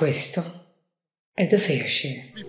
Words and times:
Questo 0.00 0.68
è 1.34 1.46
The 1.46 1.58
Fair 1.58 1.86
Share. 1.86 2.32
Be 2.32 2.42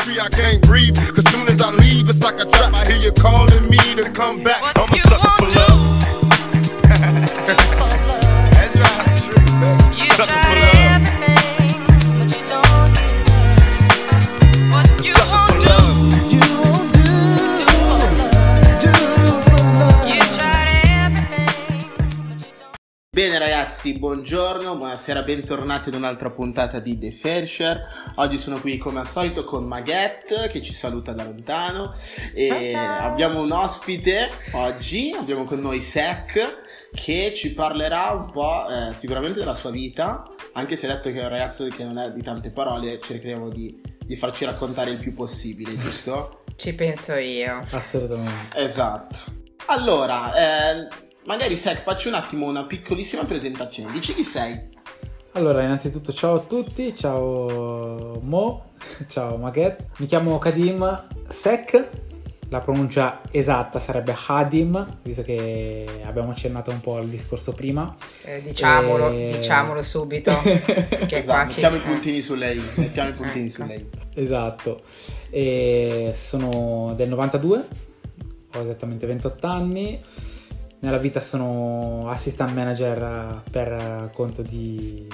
ragazzi, 23.82 23.98
buongiorno, 23.98 24.76
buonasera, 24.76 25.24
bentornati 25.24 25.90
ad 25.90 25.96
un'altra 25.96 26.30
puntata 26.30 26.78
di 26.80 27.00
The 27.00 27.12
Fair 27.12 27.48
Share. 27.48 27.84
Oggi 28.16 28.38
sono 28.38 28.60
qui 28.60 28.78
come 28.78 29.00
al 29.00 29.08
solito 29.08 29.44
con 29.44 29.66
Maghette 29.66 30.50
che 30.50 30.62
ci 30.62 30.72
saluta 30.72 31.14
da 31.14 31.24
lontano 31.24 31.92
e 32.36 32.76
abbiamo 32.76 33.42
un 33.42 33.52
ospite 33.52 34.30
oggi, 34.52 35.16
abbiamo 35.18 35.46
con 35.46 35.60
noi 35.62 35.82
Sec 35.82 36.90
che 36.94 37.34
ci 37.36 37.56
parlerà 37.56 38.12
un 38.12 38.30
po' 38.30 38.68
eh, 38.70 38.94
sicuramente 38.94 39.40
della 39.40 39.56
sua 39.56 39.72
vita, 39.72 40.26
anche 40.54 40.76
se 40.76 40.88
ha 40.88 40.94
detto 40.94 41.12
che 41.12 41.20
è 41.20 41.24
un 41.24 41.30
ragazzo 41.30 41.68
che 41.68 41.84
non 41.84 41.98
è 41.98 42.12
di 42.12 42.22
tante 42.22 42.52
parole, 42.52 43.00
cercheremo 43.02 43.50
di, 43.50 43.82
di 43.98 44.16
farci 44.16 44.46
raccontare 44.46 44.92
il 44.92 45.00
più 45.00 45.16
possibile, 45.16 45.76
giusto? 45.76 46.44
Ci 46.56 46.76
penso 46.76 47.16
io. 47.16 47.66
Assolutamente. 47.72 48.58
Esatto. 48.58 49.40
Allora, 49.66 50.34
eh, 50.36 51.10
magari 51.26 51.56
Sec 51.56 51.80
facci 51.82 52.08
un 52.08 52.16
attimo 52.16 52.48
una 52.48 52.64
piccolissima 52.66 53.24
presentazione, 53.24 53.92
dici 53.92 54.14
chi 54.14 54.24
sei? 54.24 54.70
Allora, 55.34 55.64
innanzitutto 55.64 56.12
ciao 56.12 56.36
a 56.36 56.40
tutti, 56.40 56.94
ciao 56.96 58.20
Mo, 58.22 58.72
ciao 59.08 59.38
Maghet. 59.38 59.84
Mi 59.98 60.06
chiamo 60.06 60.38
Kadim 60.40 61.08
Sek, 61.30 61.90
la 62.50 62.60
pronuncia 62.60 63.22
esatta 63.32 63.80
sarebbe 63.80 64.14
Hadim, 64.28 64.98
visto 65.04 65.22
che 65.22 66.02
abbiamo 66.06 66.32
accennato 66.32 66.70
un 66.72 66.82
po' 66.82 66.98
al 66.98 67.08
discorso 67.08 67.54
prima. 67.54 67.96
Eh, 68.24 68.42
diciamolo, 68.42 69.10
E- 69.12 69.36
diciamolo 69.38 69.82
subito. 69.82 70.34
Che 70.44 71.18
Esatto, 71.18 71.48
mettiamo 71.48 71.76
i 71.78 71.80
puntini 71.80 72.20
su 72.20 72.36
lei, 72.36 72.62
mettiamo 72.76 73.10
i 73.10 73.14
puntini 73.14 73.46
Ecco. 73.46 73.54
su 73.54 73.64
lei. 73.66 73.90
Esatto. 74.16 74.82
E 75.30 76.12
sono 76.14 76.94
del 76.98 77.08
92, 77.08 77.68
ho 78.54 78.62
esattamente 78.62 79.06
28 79.06 79.48
anni. 79.48 80.02
Nella 80.84 80.98
vita 80.98 81.20
sono 81.20 82.10
assistant 82.10 82.52
manager 82.54 83.44
per 83.52 84.10
conto 84.14 84.42
di... 84.42 85.08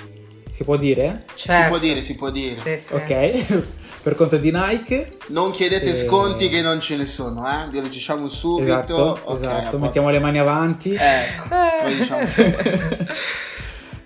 si 0.49 0.63
può 0.63 0.77
dire? 0.77 1.25
Certo. 1.35 1.61
Si 1.63 1.67
può 1.69 1.77
dire, 1.77 2.01
si 2.01 2.15
può 2.15 2.29
dire. 2.31 2.59
Sì, 2.61 2.77
sì. 2.85 2.93
Ok, 2.93 3.65
per 4.01 4.15
conto 4.15 4.37
di 4.37 4.49
Nike. 4.53 5.09
Non 5.27 5.51
chiedete 5.51 5.91
Eh. 5.91 5.95
sconti 5.95 6.47
che 6.47 6.61
non 6.61 6.79
ce 6.79 6.95
ne 6.95 7.05
sono, 7.05 7.45
eh? 7.45 7.69
Lo 7.81 7.87
diciamo 7.89 8.29
subito. 8.29 8.63
Esatto, 8.71 9.19
Ok, 9.25 9.43
a 9.43 9.59
esatto. 9.59 9.77
mettiamo 9.79 10.09
le 10.09 10.19
mani 10.19 10.39
avanti. 10.39 10.93
Ecco, 10.97 11.53
Eh. 11.53 11.81
poi 11.83 11.95
diciamo 11.97 12.27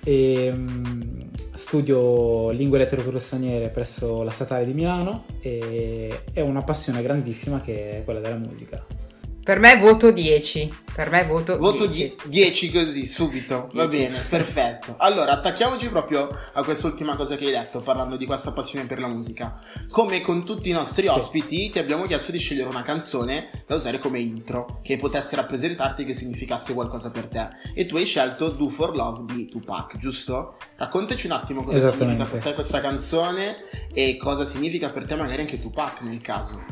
e, 0.03 0.51
mm, 0.51 1.21
studio 1.53 2.49
lingue 2.49 2.79
e 2.79 2.81
letterature 2.81 3.19
straniere 3.19 3.69
presso 3.69 4.23
la 4.23 4.31
Statale 4.31 4.65
di 4.65 4.73
Milano 4.73 5.25
e 5.41 6.23
è 6.33 6.41
una 6.41 6.63
passione 6.63 7.03
grandissima 7.03 7.61
che 7.61 7.99
è 7.99 8.03
quella 8.03 8.19
della 8.19 8.37
musica. 8.37 8.83
Per 9.43 9.57
me 9.57 9.75
voto 9.79 10.11
10. 10.11 10.71
Per 10.93 11.09
me 11.09 11.23
voto, 11.23 11.57
Voto 11.57 11.87
10. 11.87 12.15
10 12.25 12.71
così, 12.71 13.07
subito. 13.07 13.69
Va 13.73 13.87
10. 13.87 14.11
bene, 14.11 14.23
perfetto. 14.29 14.93
Allora, 14.97 15.31
attacchiamoci 15.31 15.87
proprio 15.89 16.29
a 16.53 16.63
quest'ultima 16.63 17.15
cosa 17.15 17.35
che 17.37 17.45
hai 17.45 17.51
detto, 17.51 17.79
parlando 17.79 18.17
di 18.17 18.27
questa 18.27 18.51
passione 18.51 18.85
per 18.85 18.99
la 18.99 19.07
musica. 19.07 19.59
Come 19.89 20.21
con 20.21 20.45
tutti 20.45 20.69
i 20.69 20.73
nostri 20.73 21.07
ospiti, 21.07 21.71
ti 21.71 21.79
abbiamo 21.79 22.05
chiesto 22.05 22.31
di 22.31 22.37
scegliere 22.37 22.69
una 22.69 22.83
canzone 22.83 23.49
da 23.65 23.75
usare 23.75 23.97
come 23.97 24.19
intro, 24.19 24.79
che 24.83 24.97
potesse 24.97 25.35
rappresentarti, 25.35 26.05
che 26.05 26.13
significasse 26.13 26.75
qualcosa 26.75 27.09
per 27.09 27.25
te. 27.25 27.47
E 27.73 27.87
tu 27.87 27.95
hai 27.95 28.05
scelto 28.05 28.49
Do 28.49 28.69
for 28.69 28.95
Love 28.95 29.33
di 29.33 29.47
Tupac, 29.47 29.97
giusto? 29.97 30.57
Raccontaci 30.77 31.25
un 31.25 31.31
attimo 31.31 31.63
cosa 31.63 31.91
significa 31.91 32.25
per 32.25 32.43
te 32.43 32.53
questa 32.53 32.79
canzone 32.79 33.55
e 33.91 34.17
cosa 34.17 34.45
significa 34.45 34.91
per 34.91 35.07
te 35.07 35.15
magari 35.15 35.41
anche 35.41 35.59
Tupac 35.59 36.01
nel 36.01 36.21
caso. 36.21 36.63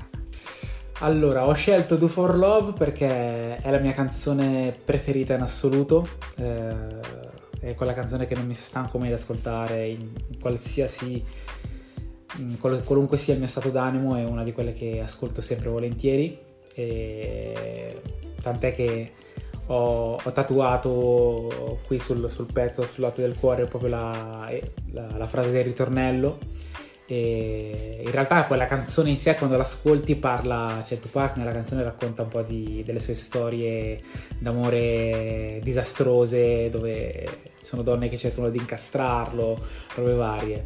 Allora, 1.01 1.47
ho 1.47 1.53
scelto 1.53 1.95
Do 1.95 2.09
For 2.09 2.35
Love 2.35 2.73
perché 2.73 3.57
è 3.57 3.71
la 3.71 3.77
mia 3.79 3.93
canzone 3.93 4.77
preferita 4.83 5.33
in 5.33 5.41
assoluto. 5.41 6.07
eh, 6.35 7.27
è 7.61 7.73
quella 7.75 7.93
canzone 7.93 8.25
che 8.25 8.35
non 8.35 8.45
mi 8.45 8.53
stanco 8.53 8.97
mai 8.97 9.07
di 9.09 9.13
ascoltare 9.13 9.87
in 9.87 10.11
qualsiasi. 10.39 11.23
in 12.37 12.57
qual- 12.59 12.83
qualunque 12.83 13.17
sia 13.17 13.33
il 13.33 13.39
mio 13.39 13.47
stato 13.49 13.69
d'animo, 13.69 14.15
è 14.15 14.23
una 14.23 14.43
di 14.43 14.53
quelle 14.53 14.71
che 14.73 15.01
ascolto 15.01 15.41
sempre 15.41 15.69
volentieri. 15.69 16.37
E 16.73 18.01
tant'è 18.41 18.71
che 18.71 19.13
ho, 19.67 20.13
ho 20.23 20.31
tatuato 20.31 21.79
qui 21.85 21.99
sul, 21.99 22.29
sul 22.29 22.47
petto, 22.53 22.83
sul 22.83 23.03
lato 23.03 23.21
del 23.21 23.35
cuore, 23.37 23.65
proprio 23.65 23.89
la, 23.89 24.47
eh, 24.47 24.71
la- 24.91 25.17
la 25.17 25.27
frase 25.27 25.51
del 25.51 25.63
ritornello. 25.65 26.37
E 27.11 28.03
in 28.05 28.11
realtà 28.11 28.43
poi 28.43 28.55
la 28.55 28.65
canzone 28.65 29.09
in 29.09 29.17
sé 29.17 29.33
quando 29.33 29.57
l'ascolti 29.57 30.15
parla, 30.15 30.83
cioè 30.85 30.99
Tupac 30.99 31.37
nella 31.37 31.51
canzone 31.51 31.81
racconta 31.81 32.21
un 32.21 32.27
po' 32.27 32.43
di- 32.43 32.83
delle 32.85 32.99
sue 32.99 33.15
storie 33.15 33.99
d'amore 34.37 35.59
disastrose 35.63 36.69
dove 36.69 37.25
sono 37.63 37.81
donne 37.81 38.09
che 38.09 38.17
cercano 38.17 38.51
di 38.51 38.59
incastrarlo, 38.59 39.59
robe 39.95 40.13
varie. 40.13 40.63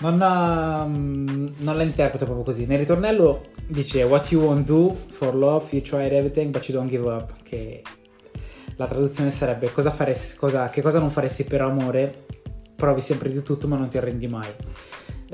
Non, 0.00 0.14
um, 0.14 1.52
non 1.58 1.76
la 1.76 1.82
interpreto 1.82 2.24
proprio 2.24 2.46
così. 2.46 2.64
Nel 2.64 2.78
ritornello 2.78 3.42
dice 3.68 4.04
What 4.04 4.30
you 4.30 4.42
won't 4.42 4.66
do 4.66 4.96
for 5.08 5.34
love, 5.34 5.66
you 5.70 5.82
tried 5.82 6.12
everything 6.12 6.50
but 6.50 6.66
you 6.66 6.78
don't 6.78 6.90
give 6.90 7.06
up. 7.06 7.34
Che 7.42 7.82
la 8.76 8.86
traduzione 8.86 9.30
sarebbe 9.30 9.70
cosa 9.70 9.90
faresti, 9.90 10.36
cosa- 10.38 10.70
che 10.70 10.80
cosa 10.80 10.98
non 10.98 11.10
faresti 11.10 11.44
per 11.44 11.60
amore, 11.60 12.24
provi 12.74 13.02
sempre 13.02 13.30
di 13.30 13.42
tutto 13.42 13.68
ma 13.68 13.76
non 13.76 13.88
ti 13.88 13.98
arrendi 13.98 14.26
mai. 14.28 14.48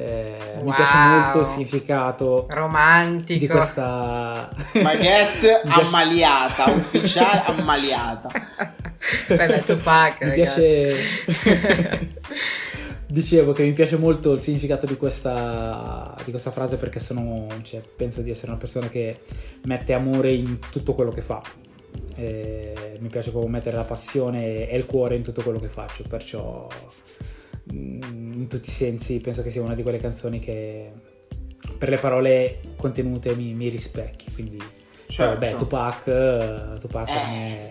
Eh, 0.00 0.36
Mi 0.56 0.62
Wow. 0.62 0.74
piace 0.74 0.96
molto 0.96 1.40
il 1.40 1.46
significato 1.46 2.46
Romantico. 2.48 3.38
di 3.38 3.46
questa 3.48 4.48
Mi 4.74 4.96
piace- 4.98 5.60
ammaliata, 5.64 6.70
ufficiale 6.70 7.42
ammaliata. 7.46 8.30
Vabbè, 9.28 9.62
Tupac, 9.62 10.22
mi 10.22 10.28
ragazzi. 10.30 10.60
piace 10.60 12.08
dicevo 13.06 13.52
che 13.52 13.62
mi 13.64 13.72
piace 13.72 13.96
molto 13.96 14.32
il 14.32 14.40
significato 14.40 14.86
di 14.86 14.96
questa, 14.96 16.14
di 16.24 16.30
questa 16.30 16.50
frase 16.50 16.76
perché 16.76 17.00
sono 17.00 17.46
cioè, 17.62 17.80
penso 17.80 18.20
di 18.22 18.30
essere 18.30 18.50
una 18.52 18.60
persona 18.60 18.88
che 18.88 19.20
mette 19.64 19.92
amore 19.94 20.32
in 20.32 20.58
tutto 20.70 20.94
quello 20.94 21.10
che 21.10 21.20
fa 21.22 21.42
Eh, 22.14 22.96
mi 23.00 23.08
piace 23.08 23.30
proprio 23.30 23.50
mettere 23.50 23.76
la 23.76 23.84
passione 23.84 24.68
e 24.68 24.76
il 24.76 24.86
cuore 24.86 25.16
in 25.16 25.22
tutto 25.22 25.42
quello 25.42 25.58
che 25.58 25.68
faccio 25.68 26.04
perciò 26.08 26.68
in 27.72 28.46
tutti 28.48 28.68
i 28.68 28.72
sensi 28.72 29.18
penso 29.20 29.42
che 29.42 29.50
sia 29.50 29.62
una 29.62 29.74
di 29.74 29.82
quelle 29.82 29.98
canzoni 29.98 30.38
che 30.38 30.90
per 31.78 31.88
le 31.88 31.98
parole 31.98 32.60
contenute 32.76 33.34
mi, 33.34 33.52
mi 33.54 33.68
rispecchi 33.68 34.32
quindi 34.32 34.58
Certo. 35.06 35.32
vabbè 35.34 35.56
Tupac 35.56 36.06
eh, 36.06 36.78
Tupac 36.80 37.04
per 37.04 37.16
Eh. 37.16 37.30
me 37.32 37.70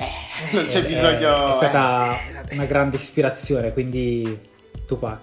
Eh, 0.00 0.54
non 0.54 0.66
c'è 0.66 0.82
è- 0.84 0.86
bisogno. 0.86 1.48
È, 1.48 1.52
stata 1.52 2.16
eh, 2.28 2.32
vabbè. 2.34 2.54
una 2.54 2.64
grande 2.66 2.96
ispirazione, 2.96 3.72
quindi 3.72 4.38
Tupac. 4.86 5.18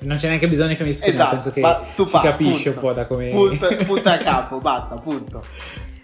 Non 0.00 0.16
c'è 0.16 0.26
neanche 0.26 0.48
bisogno 0.48 0.74
che 0.74 0.82
mi 0.82 0.88
eh, 0.88 0.92
spieghi, 0.94 1.14
esatto, 1.14 1.34
penso 1.34 1.52
che 1.52 1.60
Tupac, 1.94 2.20
si 2.22 2.26
capisce 2.26 2.70
punto. 2.72 2.78
un 2.80 2.80
po' 2.80 2.92
da 2.92 3.06
come... 3.06 3.28
Punto, 3.28 3.76
punto 3.84 4.08
a 4.08 4.16
capo, 4.18 4.58
basta, 4.60 4.96
punto. 4.96 5.44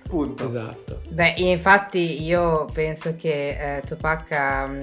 Punto. 0.09 0.47
esatto. 0.47 1.01
Beh, 1.09 1.35
infatti 1.39 2.23
io 2.23 2.67
penso 2.73 3.17
che 3.17 3.77
eh, 3.79 3.83
Tupac... 3.85 4.27
um, 4.31 4.79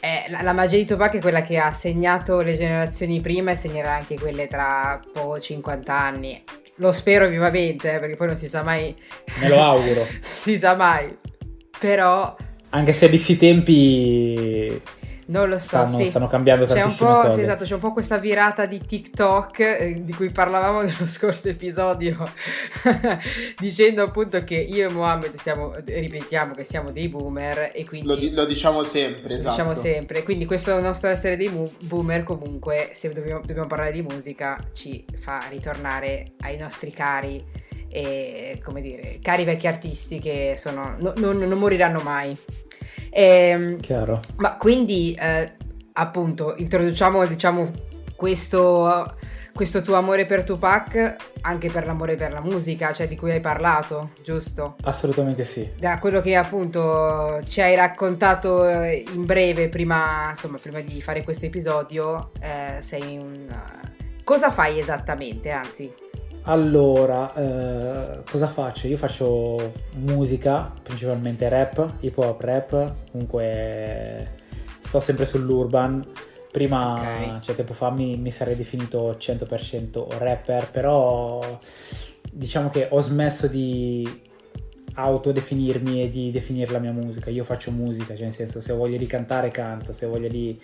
è- 0.00 0.26
la, 0.28 0.42
la 0.42 0.52
magia 0.52 0.76
di 0.76 0.84
Tupac 0.84 1.16
è 1.16 1.20
quella 1.20 1.42
che 1.42 1.58
ha 1.58 1.72
segnato 1.72 2.40
le 2.40 2.56
generazioni 2.56 3.20
prima 3.20 3.52
e 3.52 3.56
segnerà 3.56 3.94
anche 3.94 4.18
quelle 4.18 4.46
tra 4.48 5.00
poco 5.12 5.40
50 5.40 5.92
anni. 5.92 6.42
Lo 6.76 6.92
spero 6.92 7.26
vivamente, 7.26 7.94
eh, 7.94 7.98
perché 7.98 8.14
poi 8.16 8.28
non 8.28 8.36
si 8.36 8.48
sa 8.48 8.62
mai. 8.62 8.94
Me 9.40 9.48
lo 9.48 9.60
auguro. 9.60 10.06
si 10.22 10.56
sa 10.58 10.74
mai. 10.74 11.16
Però 11.78 12.36
Anche 12.70 12.92
se 12.92 13.06
a 13.06 13.08
questi 13.08 13.36
tempi 13.36 14.80
non 15.28 15.48
lo 15.48 15.58
so. 15.58 15.66
stanno, 15.66 15.98
sì. 15.98 16.06
stanno 16.06 16.28
cambiando 16.28 16.64
C'è 16.64 16.72
un, 16.72 16.78
tantissime 16.80 17.08
po', 17.10 17.20
cose. 17.20 17.34
sì, 17.34 17.40
esatto, 17.42 17.64
c'è 17.64 17.74
un 17.74 17.80
po' 17.80 17.92
questa 17.92 18.16
virata 18.18 18.66
di 18.66 18.80
TikTok 18.80 19.58
eh, 19.60 20.02
di 20.04 20.12
cui 20.14 20.30
parlavamo 20.30 20.82
nello 20.88 21.06
scorso 21.06 21.48
episodio, 21.48 22.28
dicendo 23.58 24.02
appunto 24.02 24.42
che 24.44 24.56
io 24.56 24.88
e 24.88 24.92
Mohammed 24.92 25.38
siamo, 25.40 25.72
ripetiamo 25.84 26.54
che 26.54 26.64
siamo 26.64 26.90
dei 26.90 27.08
boomer 27.08 27.70
e 27.74 27.84
quindi 27.84 28.06
Lo, 28.08 28.16
di- 28.16 28.32
lo 28.32 28.44
diciamo 28.44 28.82
sempre, 28.84 29.34
esatto. 29.34 29.50
diciamo 29.56 29.74
sempre. 29.74 30.22
Quindi 30.22 30.46
questo 30.46 30.78
nostro 30.80 31.08
essere 31.08 31.36
dei 31.36 31.48
mu- 31.48 31.70
boomer 31.80 32.22
comunque, 32.22 32.92
se 32.94 33.08
dobbiamo, 33.12 33.40
dobbiamo 33.40 33.68
parlare 33.68 33.92
di 33.92 34.02
musica, 34.02 34.58
ci 34.72 35.04
fa 35.16 35.44
ritornare 35.50 36.32
ai 36.40 36.56
nostri 36.56 36.90
cari 36.90 37.44
e 37.88 38.60
come 38.64 38.80
dire, 38.80 39.18
cari 39.22 39.44
vecchi 39.44 39.66
artisti 39.66 40.18
che 40.18 40.56
sono, 40.58 40.96
no- 40.98 41.14
non, 41.16 41.38
non 41.38 41.58
moriranno 41.58 42.00
mai. 42.00 42.36
Ehm, 43.10 43.80
Chiaro. 43.80 44.20
ma 44.36 44.56
quindi, 44.56 45.16
eh, 45.18 45.52
appunto, 45.94 46.54
introduciamo, 46.56 47.26
diciamo, 47.26 47.70
questo, 48.14 49.14
questo 49.54 49.82
tuo 49.82 49.94
amore 49.94 50.26
per 50.26 50.44
Tupac 50.44 51.16
anche 51.42 51.70
per 51.70 51.86
l'amore 51.86 52.16
per 52.16 52.32
la 52.32 52.40
musica, 52.40 52.92
cioè 52.92 53.08
di 53.08 53.16
cui 53.16 53.30
hai 53.30 53.40
parlato, 53.40 54.10
giusto? 54.22 54.76
Assolutamente 54.82 55.44
sì. 55.44 55.70
Da 55.78 55.98
quello 55.98 56.20
che 56.20 56.34
appunto 56.34 57.40
ci 57.48 57.60
hai 57.60 57.74
raccontato 57.74 58.68
eh, 58.68 59.04
in 59.12 59.24
breve 59.24 59.68
prima, 59.68 60.30
insomma, 60.30 60.58
prima 60.58 60.80
di 60.80 61.00
fare 61.00 61.22
questo 61.22 61.46
episodio, 61.46 62.32
eh, 62.40 62.82
sei 62.82 63.16
un... 63.16 63.46
Cosa 64.24 64.50
fai 64.50 64.78
esattamente, 64.78 65.50
anzi? 65.50 65.90
Allora, 66.48 67.34
eh, 67.34 68.22
cosa 68.30 68.46
faccio? 68.46 68.86
Io 68.86 68.96
faccio 68.96 69.72
musica, 69.96 70.72
principalmente 70.82 71.46
rap, 71.46 71.96
hip 72.00 72.16
hop 72.16 72.40
rap, 72.40 72.94
comunque 73.10 74.34
sto 74.80 74.98
sempre 74.98 75.26
sull'urban. 75.26 76.06
Prima, 76.50 77.34
Ok. 77.34 77.40
cioè 77.40 77.54
tempo 77.54 77.74
fa, 77.74 77.90
mi, 77.90 78.16
mi 78.16 78.30
sarei 78.30 78.56
definito 78.56 79.14
100% 79.18 80.06
rapper, 80.16 80.70
però 80.70 81.44
diciamo 82.32 82.70
che 82.70 82.88
ho 82.90 83.00
smesso 83.00 83.46
di 83.46 84.22
autodefinirmi 84.98 86.02
e 86.02 86.08
di 86.08 86.30
definire 86.32 86.72
la 86.72 86.80
mia 86.80 86.90
musica. 86.92 87.30
Io 87.30 87.44
faccio 87.44 87.70
musica, 87.70 88.14
cioè 88.14 88.24
nel 88.24 88.32
senso 88.34 88.60
se 88.60 88.72
ho 88.72 88.76
voglia 88.76 88.96
di 88.96 89.06
cantare 89.06 89.50
canto, 89.50 89.92
se 89.92 90.06
ho 90.06 90.10
voglia 90.10 90.28
di 90.28 90.58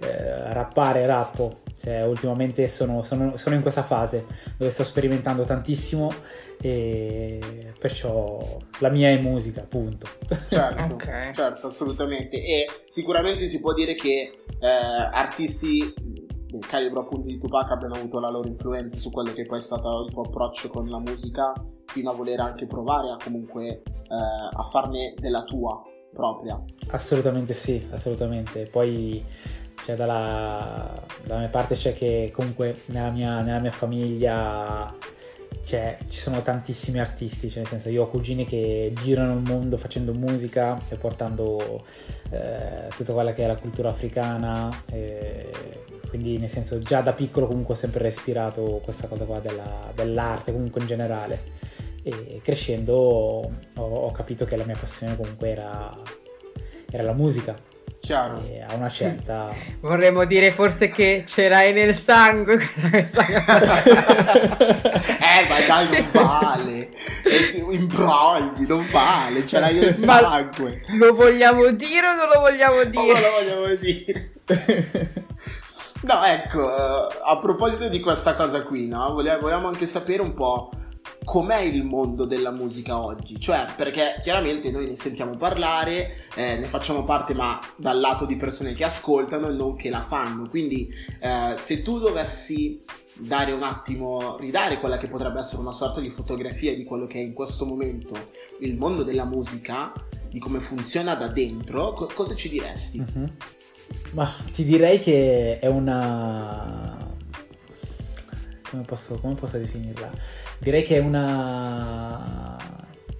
eh, 0.00 0.52
rappare 0.52 1.06
rappo. 1.06 1.60
Cioè, 1.80 2.04
ultimamente 2.04 2.68
sono, 2.68 3.02
sono- 3.02 3.36
sono 3.36 3.54
in 3.54 3.62
questa 3.62 3.82
fase 3.84 4.26
dove 4.56 4.70
sto 4.70 4.82
sperimentando 4.84 5.44
tantissimo 5.44 6.12
e 6.60 7.38
perciò 7.78 8.58
la 8.80 8.88
mia 8.90 9.08
è 9.08 9.18
musica, 9.18 9.62
punto. 9.62 10.06
Certo, 10.48 10.94
Ok. 10.94 11.30
certo, 11.34 11.66
assolutamente. 11.66 12.42
E 12.42 12.66
sicuramente 12.88 13.46
si 13.46 13.60
può 13.60 13.72
dire 13.72 13.94
che 13.94 14.40
eh, 14.60 14.66
artisti 14.66 16.17
del 16.48 16.66
calibro 16.66 17.00
appunto 17.00 17.26
di 17.26 17.38
Tupac 17.38 17.70
abbiano 17.70 17.94
avuto 17.94 18.18
la 18.18 18.30
loro 18.30 18.48
influenza 18.48 18.96
su 18.96 19.10
quello 19.10 19.32
che 19.32 19.44
poi 19.44 19.58
è 19.58 19.62
stato 19.62 20.04
il 20.04 20.12
tuo 20.12 20.22
approccio 20.22 20.68
con 20.68 20.88
la 20.88 20.98
musica, 20.98 21.52
fino 21.86 22.10
a 22.10 22.14
voler 22.14 22.40
anche 22.40 22.66
provare 22.66 23.10
a 23.10 23.16
comunque 23.22 23.66
eh, 23.66 23.82
a 24.52 24.62
farne 24.64 25.14
della 25.18 25.44
tua 25.44 25.82
propria. 26.12 26.62
Assolutamente 26.90 27.52
sì, 27.52 27.86
assolutamente. 27.90 28.64
Poi 28.64 29.22
c'è 29.84 29.94
dalla, 29.94 30.90
dalla 31.24 31.40
mia 31.40 31.48
parte 31.48 31.74
c'è 31.74 31.92
che 31.92 32.30
comunque 32.34 32.80
nella 32.86 33.10
mia, 33.10 33.40
nella 33.40 33.60
mia 33.60 33.70
famiglia 33.70 34.94
c'è- 35.62 35.98
ci 36.08 36.18
sono 36.18 36.40
tantissimi 36.40 36.98
artisti, 36.98 37.48
cioè 37.48 37.58
nel 37.58 37.68
senso 37.68 37.90
io 37.90 38.04
ho 38.04 38.08
cugini 38.08 38.46
che 38.46 38.92
girano 39.02 39.34
il 39.34 39.42
mondo 39.42 39.76
facendo 39.76 40.14
musica 40.14 40.80
e 40.88 40.96
portando 40.96 41.84
eh, 42.30 42.88
tutta 42.96 43.12
quella 43.12 43.32
che 43.32 43.44
è 43.44 43.46
la 43.46 43.56
cultura 43.56 43.90
africana, 43.90 44.70
e 44.90 45.50
quindi 46.08 46.38
nel 46.38 46.48
senso 46.48 46.78
già 46.78 47.00
da 47.00 47.12
piccolo 47.12 47.46
comunque 47.46 47.74
ho 47.74 47.76
sempre 47.76 48.02
respirato 48.02 48.80
questa 48.82 49.06
cosa 49.08 49.24
qua 49.24 49.38
della- 49.40 49.90
dell'arte 49.94 50.52
comunque 50.52 50.80
in 50.80 50.86
generale 50.86 51.42
e 52.02 52.40
crescendo 52.42 52.94
ho, 52.94 53.50
ho 53.76 54.10
capito 54.12 54.44
che 54.44 54.56
la 54.56 54.64
mia 54.64 54.76
passione 54.78 55.16
comunque 55.16 55.50
era, 55.50 55.94
era 56.90 57.02
la 57.02 57.12
musica 57.12 57.54
Chiaro. 58.00 58.40
e 58.48 58.62
a 58.66 58.74
una 58.74 58.88
certa 58.88 59.52
Vorremmo 59.80 60.24
dire 60.24 60.50
forse 60.50 60.88
che 60.88 61.24
ce 61.26 61.48
l'hai 61.48 61.72
nel 61.74 61.94
sangue 61.94 62.58
questa 62.90 63.26
eh, 63.26 63.42
ma 65.48 65.60
dai, 65.66 65.88
non 65.90 66.06
vale. 66.24 66.88
Imbrogli, 67.70 68.66
non 68.66 68.86
vale. 68.90 69.46
Ce 69.46 69.58
l'hai 69.58 69.74
nel 69.78 69.94
Ma- 70.04 70.18
sangue. 70.20 70.82
Lo 70.98 71.12
vogliamo 71.14 71.70
dire 71.70 72.06
o 72.08 72.14
non 72.14 72.28
lo 72.32 72.40
vogliamo 72.40 72.76
Oh, 72.78 72.84
dire? 72.84 73.20
lo 73.20 73.30
vogliamo 73.38 73.74
dire. 73.74 74.30
No, 76.02 76.22
ecco, 76.24 76.70
eh, 76.74 77.16
a 77.24 77.38
proposito 77.38 77.88
di 77.88 78.00
questa 78.00 78.34
cosa 78.34 78.62
qui, 78.62 78.86
no? 78.86 79.12
Vole- 79.12 79.38
Volevamo 79.38 79.66
anche 79.68 79.86
sapere 79.86 80.22
un 80.22 80.32
po' 80.32 80.70
com'è 81.24 81.58
il 81.60 81.82
mondo 81.82 82.24
della 82.24 82.52
musica 82.52 82.98
oggi, 82.98 83.38
cioè 83.40 83.66
perché 83.76 84.18
chiaramente 84.22 84.70
noi 84.70 84.86
ne 84.86 84.94
sentiamo 84.94 85.36
parlare, 85.36 86.26
eh, 86.34 86.56
ne 86.56 86.66
facciamo 86.66 87.02
parte 87.04 87.34
ma 87.34 87.58
dal 87.76 87.98
lato 87.98 88.24
di 88.24 88.36
persone 88.36 88.74
che 88.74 88.84
ascoltano 88.84 89.48
e 89.48 89.52
non 89.52 89.76
che 89.76 89.90
la 89.90 90.00
fanno, 90.00 90.48
quindi 90.48 90.88
eh, 91.20 91.54
se 91.58 91.82
tu 91.82 91.98
dovessi 91.98 92.80
dare 93.14 93.52
un 93.52 93.62
attimo, 93.62 94.36
ridare 94.38 94.78
quella 94.78 94.96
che 94.96 95.08
potrebbe 95.08 95.40
essere 95.40 95.60
una 95.60 95.72
sorta 95.72 96.00
di 96.00 96.08
fotografia 96.08 96.74
di 96.74 96.84
quello 96.84 97.06
che 97.06 97.18
è 97.18 97.22
in 97.22 97.34
questo 97.34 97.66
momento 97.66 98.14
il 98.60 98.76
mondo 98.76 99.02
della 99.02 99.24
musica, 99.24 99.92
di 100.30 100.38
come 100.38 100.60
funziona 100.60 101.14
da 101.14 101.26
dentro, 101.26 101.92
co- 101.92 102.10
cosa 102.14 102.34
ci 102.34 102.48
diresti? 102.48 103.00
Mhm. 103.00 103.36
Ma 104.12 104.28
ti 104.52 104.64
direi 104.64 105.00
che 105.00 105.58
è 105.58 105.66
una. 105.66 106.96
Come 108.70 108.82
posso, 108.82 109.18
come 109.18 109.34
posso 109.34 109.58
definirla? 109.58 110.10
Direi 110.58 110.82
che 110.82 110.96
è 110.96 111.00
una. 111.00 112.56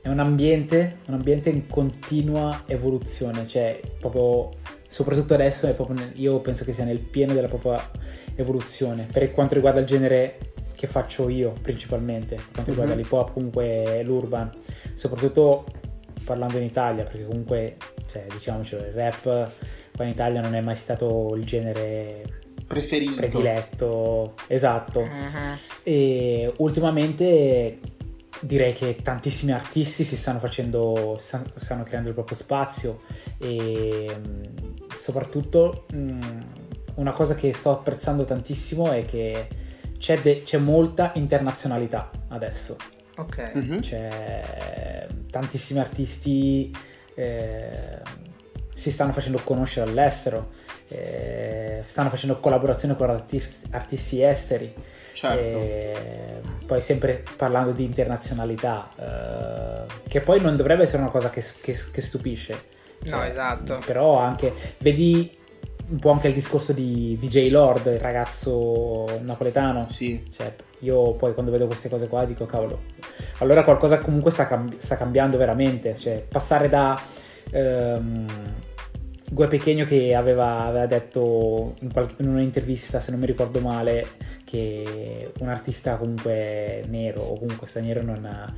È 0.01 0.09
un 0.09 0.19
ambiente, 0.21 0.99
un 1.09 1.15
ambiente 1.15 1.51
in 1.51 1.67
continua 1.67 2.63
evoluzione, 2.67 3.47
cioè 3.47 3.79
proprio, 3.99 4.49
soprattutto 4.89 5.35
adesso 5.35 5.67
è 5.67 5.75
proprio 5.75 5.99
nel- 5.99 6.13
io 6.19 6.41
penso 6.41 6.65
che 6.65 6.73
sia 6.73 6.85
nel 6.85 6.99
pieno 7.01 7.35
della 7.35 7.49
propria 7.49 7.91
evoluzione. 8.37 9.07
Per 9.13 9.33
quanto 9.33 9.55
riguarda 9.55 9.81
il 9.81 9.87
genere 9.87 10.39
che 10.75 10.87
faccio 10.87 11.29
io 11.29 11.53
principalmente, 11.61 12.37
per 12.37 12.49
quanto 12.53 12.71
riguarda 12.71 12.95
Mhm. 12.95 13.01
l'hip 13.01 13.13
hop, 13.13 13.33
comunque 13.35 14.03
l'urban, 14.03 14.51
soprattutto 14.95 15.67
parlando 16.25 16.57
in 16.57 16.63
Italia, 16.65 17.03
perché 17.03 17.27
comunque, 17.27 17.77
cioè, 18.11 18.25
diciamocelo, 18.31 18.87
il 18.87 18.93
rap 18.93 19.51
qua 19.99 20.07
in 20.07 20.13
Italia 20.13 20.41
non 20.41 20.55
è 20.55 20.61
mai 20.61 20.77
stato 20.77 21.35
il 21.35 21.45
genere 21.45 22.23
Preferito? 22.69 23.17
prediletto, 23.17 24.35
esatto. 24.47 25.01
Mhm. 25.01 25.59
E 25.83 26.53
ultimamente 26.59 27.81
direi 28.41 28.73
che 28.75 28.99
tantissimi 29.03 29.51
artisti 29.51 30.05
si 30.05 30.15
stanno 30.15 30.39
facendo, 30.39 31.17
stan- 31.19 31.51
stanno 31.57 31.83
creando 31.83 32.09
il 32.09 32.15
proprio 32.15 32.37
spazio 32.37 33.01
e 33.41 34.07
mh, 34.17 34.95
soprattutto 34.95 35.87
mh, 35.93 36.39
una 36.95 37.11
cosa 37.11 37.35
che 37.35 37.53
sto 37.53 37.73
apprezzando 37.73 38.25
tantissimo 38.25 38.93
è 38.93 39.03
che 39.03 39.49
c'è, 39.99 40.21
de- 40.21 40.43
c'è 40.45 40.59
molta 40.59 41.11
internazionalità 41.17 42.09
adesso. 42.29 42.77
Ok. 43.17 43.51
Mhm. 43.53 43.81
C'è 43.81 45.09
tantissimi 45.29 45.81
artisti 45.81 46.73
eh, 47.17 48.27
si 48.79 48.93
stanno 48.93 49.11
facendo 49.11 49.41
conoscere 49.43 49.91
all'estero, 49.91 50.51
eh, 50.87 51.83
stanno 51.85 52.11
facendo 52.11 52.39
collaborazioni 52.39 52.95
con 52.95 53.11
artisti, 53.11 53.67
artisti 53.71 54.23
esteri. 54.23 54.73
Certo. 55.15 55.37
E 55.43 55.93
poi 56.65 56.81
sempre 56.81 57.25
parlando 57.37 57.73
di 57.73 57.83
internazionalità, 57.83 58.89
eh, 58.97 59.93
che 60.07 60.21
poi 60.21 60.41
non 60.41 60.55
dovrebbe 60.55 60.85
essere 60.85 61.03
una 61.03 61.11
cosa 61.11 61.29
che, 61.29 61.43
che- 61.61 61.77
che 61.91 62.01
stupisce. 62.01 62.67
No, 63.07 63.25
esatto. 63.25 63.81
Però 63.85 64.17
anche, 64.17 64.53
vedi 64.79 65.37
un 65.89 65.99
po' 65.99 66.13
anche 66.13 66.29
il 66.29 66.35
discorso 66.35 66.73
di 66.73 67.17
DJ 67.19 67.51
Lord, 67.51 67.87
il 67.87 67.99
ragazzo 67.99 69.09
napoletano. 69.23 69.89
Sì. 69.89 70.25
Cioè, 70.31 70.55
io 70.81 71.15
poi 71.15 71.35
quando 71.35 71.51
vedo 71.51 71.67
queste 71.67 71.89
cose 71.89 72.07
qua 72.07 72.25
dico, 72.25 72.47
cavolo, 72.47 72.83
allora 73.39 73.65
qualcosa 73.65 73.99
comunque 73.99 74.31
sta, 74.31 74.47
cambi- 74.47 74.77
sta 74.79 74.97
cambiando 74.97 75.37
veramente. 75.37 75.97
Cioè, 75.99 76.25
passare 76.29 76.69
da 76.69 77.01
ehm, 77.51 78.27
Gue 79.31 79.47
Pechegno 79.47 79.85
che 79.85 80.15
aveva, 80.15 80.65
aveva 80.65 80.87
detto 80.87 81.75
in, 81.81 81.93
qual- 81.93 82.15
in 82.19 82.29
un'intervista, 82.29 82.99
se 83.01 83.11
non 83.11 83.21
mi 83.21 83.27
ricordo 83.27 83.61
male, 83.61 84.07
che 84.45 85.33
un 85.41 85.49
artista 85.49 85.97
comunque 85.97 86.83
nero 86.89 87.21
o 87.21 87.39
comunque 87.39 87.67
straniero 87.67 88.03
non, 88.03 88.25
ha- 88.25 88.53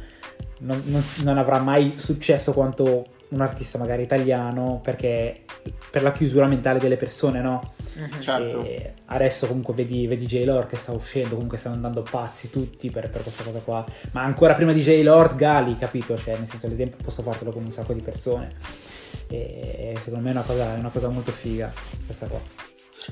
non- 0.61 0.83
non 0.87 1.03
non 1.25 1.39
avrà 1.39 1.59
mai 1.59 1.95
successo 1.97 2.53
quanto 2.53 3.05
un 3.31 3.41
artista 3.41 3.79
magari 3.79 4.03
italiano 4.03 4.81
perché 4.83 5.43
per 5.91 6.03
la 6.03 6.11
chiusura 6.12 6.47
mentale 6.47 6.79
delle 6.79 6.97
persone, 6.97 7.41
no? 7.41 7.75
Mhm. 7.95 8.21
Certo. 8.21 8.65
E 8.65 8.93
adesso 9.07 9.47
comunque 9.49 9.75
vedi, 9.75 10.07
vedi 10.07 10.27
J-Lord 10.27 10.67
che 10.69 10.77
sta 10.77 10.93
uscendo, 10.93 11.31
comunque 11.35 11.59
stanno 11.59 11.75
andando 11.77 12.03
pazzi 12.09 12.50
tutti 12.50 12.91
per, 12.91 13.09
per 13.09 13.23
questa 13.23 13.43
cosa 13.43 13.61
qua. 13.61 13.85
Ma 14.12 14.23
ancora 14.23 14.55
prima 14.55 14.73
di 14.73 14.81
J-Lord, 14.83 15.35
Gali, 15.37 15.77
capito? 15.77 16.17
Cioè, 16.17 16.37
nel 16.37 16.47
senso, 16.49 16.69
l'esempio 16.69 16.99
posso 17.03 17.23
fartelo 17.23 17.50
con 17.53 17.65
un 17.65 17.71
sacco 17.73 17.93
di 17.93 18.00
persone. 18.03 18.55
E 19.31 19.95
secondo 20.03 20.25
me 20.25 20.31
è 20.31 20.35
una 20.35 20.43
cosa, 20.43 20.75
è 20.75 20.79
una 20.79 20.91
cosa 20.91 21.09
molto 21.09 21.33
figa 21.33 21.73
questa 22.05 22.27
qua. 22.27 22.41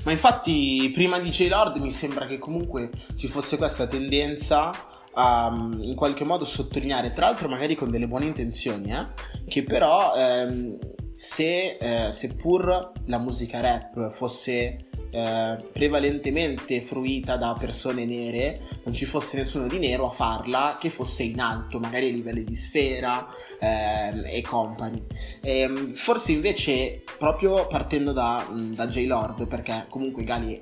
Ma 0.03 0.11
infatti, 0.11 0.91
prima 0.93 1.19
di 1.19 1.29
J-Lord 1.29 1.77
mi 1.77 1.91
sembra 1.91 2.25
che 2.25 2.37
comunque 2.37 2.91
ci 3.15 3.27
fosse 3.27 3.57
questa 3.57 3.87
tendenza 3.87 4.71
a 5.13 5.49
mm, 5.49 5.81
in 5.83 5.95
qualche 5.95 6.23
modo 6.23 6.45
sottolineare, 6.45 7.13
tra 7.13 7.25
l'altro 7.25 7.49
magari 7.49 7.75
con 7.75 7.89
delle 7.89 8.07
buone 8.07 8.25
intenzioni, 8.25 8.91
eh, 8.91 9.07
che 9.47 9.63
però 9.63 10.13
ehm, 10.15 10.77
se, 11.11 11.77
eh, 11.77 12.11
seppur 12.11 12.91
la 13.05 13.17
musica 13.17 13.59
rap 13.59 14.09
fosse 14.11 14.87
eh, 15.11 15.57
prevalentemente 15.71 16.81
fruita 16.81 17.35
da 17.35 17.55
persone 17.57 18.05
nere, 18.05 18.59
non 18.83 18.93
ci 18.93 19.05
fosse 19.05 19.37
nessuno 19.37 19.67
di 19.67 19.79
nero 19.79 20.05
a 20.05 20.11
farla 20.11 20.77
che 20.79 20.89
fosse 20.89 21.23
in 21.23 21.39
alto, 21.39 21.79
magari 21.79 22.09
a 22.09 22.11
livelli 22.11 22.43
di 22.43 22.55
sfera 22.55 23.27
ehm, 23.59 24.23
e 24.25 24.41
company. 24.41 25.03
Ehm, 25.41 25.93
forse 25.93 26.31
invece, 26.31 27.03
proprio 27.17 27.65
partendo 27.67 28.11
da, 28.11 28.45
da 28.51 28.87
J-Lord, 28.87 29.47
perché 29.47 29.85
comunque 29.89 30.23
Gali, 30.23 30.53
eh, 30.53 30.61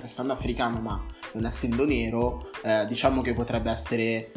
restando 0.00 0.32
africano 0.32 0.78
ma 0.80 1.04
non 1.32 1.44
essendo 1.44 1.84
nero, 1.84 2.50
eh, 2.62 2.86
diciamo 2.86 3.20
che 3.20 3.34
potrebbe 3.34 3.70
essere 3.70 4.30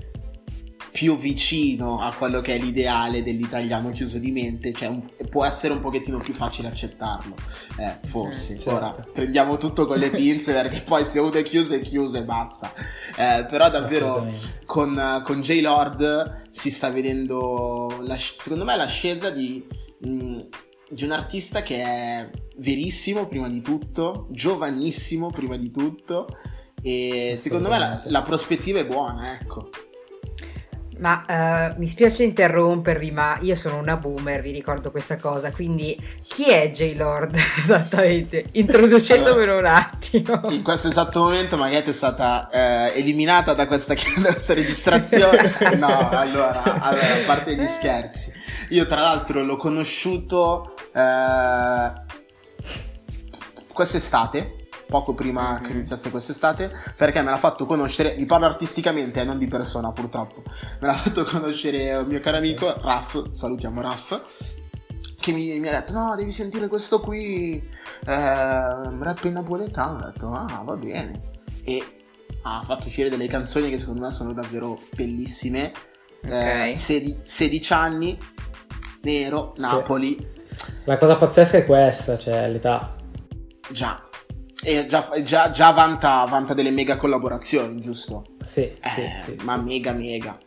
più 0.91 1.15
vicino 1.15 1.99
a 2.01 2.13
quello 2.13 2.41
che 2.41 2.55
è 2.55 2.59
l'ideale 2.59 3.23
dell'italiano 3.23 3.91
chiuso 3.91 4.17
di 4.17 4.31
mente, 4.31 4.73
cioè 4.73 4.87
un- 4.89 5.07
può 5.29 5.45
essere 5.45 5.73
un 5.73 5.79
pochettino 5.79 6.17
più 6.17 6.33
facile 6.33 6.67
accettarlo, 6.67 7.35
eh, 7.77 8.07
forse. 8.07 8.53
Mm, 8.55 8.57
certo. 8.57 8.75
Ora 8.75 9.07
prendiamo 9.13 9.57
tutto 9.57 9.85
con 9.85 9.97
le 9.97 10.09
pinze 10.09 10.53
perché 10.53 10.81
poi 10.81 11.05
se 11.05 11.19
uno 11.19 11.31
è 11.33 11.43
chiuso 11.43 11.75
è 11.75 11.81
chiuso 11.81 12.17
e 12.17 12.23
basta. 12.23 12.73
Eh, 13.17 13.45
però 13.49 13.69
davvero 13.69 14.27
con, 14.65 15.21
con 15.23 15.41
J-Lord 15.41 16.49
si 16.51 16.69
sta 16.71 16.89
vedendo, 16.89 17.99
la- 18.01 18.17
secondo 18.17 18.63
me, 18.65 18.75
l'ascesa 18.75 19.29
di, 19.29 19.65
mh, 19.99 20.39
di 20.89 21.03
un 21.03 21.11
artista 21.11 21.61
che 21.61 21.81
è 21.83 22.29
verissimo 22.57 23.27
prima 23.27 23.47
di 23.47 23.61
tutto, 23.61 24.27
giovanissimo 24.31 25.29
prima 25.29 25.55
di 25.57 25.71
tutto 25.71 26.27
e 26.83 27.35
secondo 27.37 27.69
me 27.69 27.77
la, 27.79 28.01
la 28.05 28.21
prospettiva 28.23 28.79
è 28.79 28.85
buona, 28.85 29.33
ecco. 29.39 29.69
Ma 31.01 31.25
eh, 31.25 31.73
mi 31.77 31.87
spiace 31.87 32.23
interrompervi, 32.23 33.09
ma 33.09 33.39
io 33.41 33.55
sono 33.55 33.77
una 33.77 33.97
boomer, 33.97 34.41
vi 34.41 34.51
ricordo 34.51 34.91
questa 34.91 35.17
cosa. 35.17 35.49
Quindi, 35.49 35.99
chi 36.27 36.47
è 36.47 36.69
J-Lord 36.69 37.35
esattamente? 37.63 38.45
Introducendomelo 38.51 39.57
un 39.57 39.65
attimo. 39.65 40.41
In 40.49 40.61
questo 40.61 40.89
esatto 40.89 41.21
momento 41.21 41.57
Maghetto 41.57 41.89
è 41.89 41.93
stata 41.93 42.49
eh, 42.51 42.99
eliminata 42.99 43.53
da 43.55 43.65
questa, 43.65 43.95
da 44.21 44.31
questa 44.31 44.53
registrazione. 44.53 45.55
No, 45.75 46.09
allora, 46.09 46.61
allora, 46.61 47.15
a 47.15 47.25
parte 47.25 47.55
gli 47.55 47.65
scherzi. 47.65 48.31
Io 48.69 48.85
tra 48.85 49.01
l'altro 49.01 49.43
l'ho 49.43 49.57
conosciuto 49.57 50.75
eh, 50.93 51.91
quest'estate, 53.73 54.60
poco 54.91 55.13
prima 55.13 55.53
Mhm. 55.57 55.63
che 55.63 55.71
iniziasse 55.71 56.11
quest'estate, 56.11 56.69
perché 56.97 57.21
me 57.21 57.29
l'ha 57.31 57.37
fatto 57.37 57.63
conoscere, 57.65 58.13
vi 58.15 58.25
parlo 58.25 58.45
artisticamente 58.45 59.21
e 59.21 59.23
non 59.23 59.37
di 59.37 59.47
persona 59.47 59.93
purtroppo, 59.93 60.43
me 60.81 60.87
l'ha 60.87 60.93
fatto 60.93 61.23
conoscere 61.23 61.95
un 61.95 62.07
mio 62.07 62.19
caro 62.19 62.35
amico 62.37 62.73
Raff, 62.81 63.29
salutiamo 63.31 63.79
Raff, 63.81 64.19
che 65.17 65.31
mi, 65.31 65.57
mi 65.59 65.67
ha 65.69 65.71
detto 65.71 65.93
no 65.93 66.13
devi 66.17 66.31
sentire 66.31 66.67
questo 66.67 66.99
qui, 66.99 67.55
eh, 67.55 67.65
rap 68.05 69.23
in 69.23 69.33
napoletano, 69.33 69.99
ho 69.99 70.11
detto 70.11 70.31
ah 70.33 70.61
va 70.65 70.75
bene, 70.75 71.29
e 71.63 71.83
ha 72.43 72.61
fatto 72.63 72.87
uscire 72.87 73.09
delle 73.09 73.27
canzoni 73.27 73.69
che 73.69 73.79
secondo 73.79 74.01
me 74.05 74.11
sono 74.11 74.33
davvero 74.33 74.77
bellissime, 74.93 75.71
Eh, 76.23 76.69
Ok. 76.71 76.77
sedi- 76.77 77.17
16 77.23 77.73
anni, 77.73 78.15
nero, 79.01 79.53
Sì. 79.55 79.61
Napoli, 79.61 80.29
La 80.83 80.97
cosa 80.99 81.15
pazzesca 81.15 81.57
è 81.57 81.65
questa, 81.65 82.15
cioè 82.17 82.47
l'età. 82.47 82.95
già. 83.71 84.03
E 84.63 84.85
già, 84.87 85.09
già, 85.23 85.51
già 85.51 85.71
vanta, 85.71 86.23
vanta 86.25 86.53
delle 86.53 86.71
mega 86.71 86.95
collaborazioni, 86.95 87.79
giusto? 87.81 88.25
Sì, 88.43 88.61
Eh, 88.61 88.89
sì, 88.89 89.09
sì. 89.23 89.37
ma 89.43 89.55
sì. 89.57 89.63
mega 89.63 89.91
mega. 89.91 90.37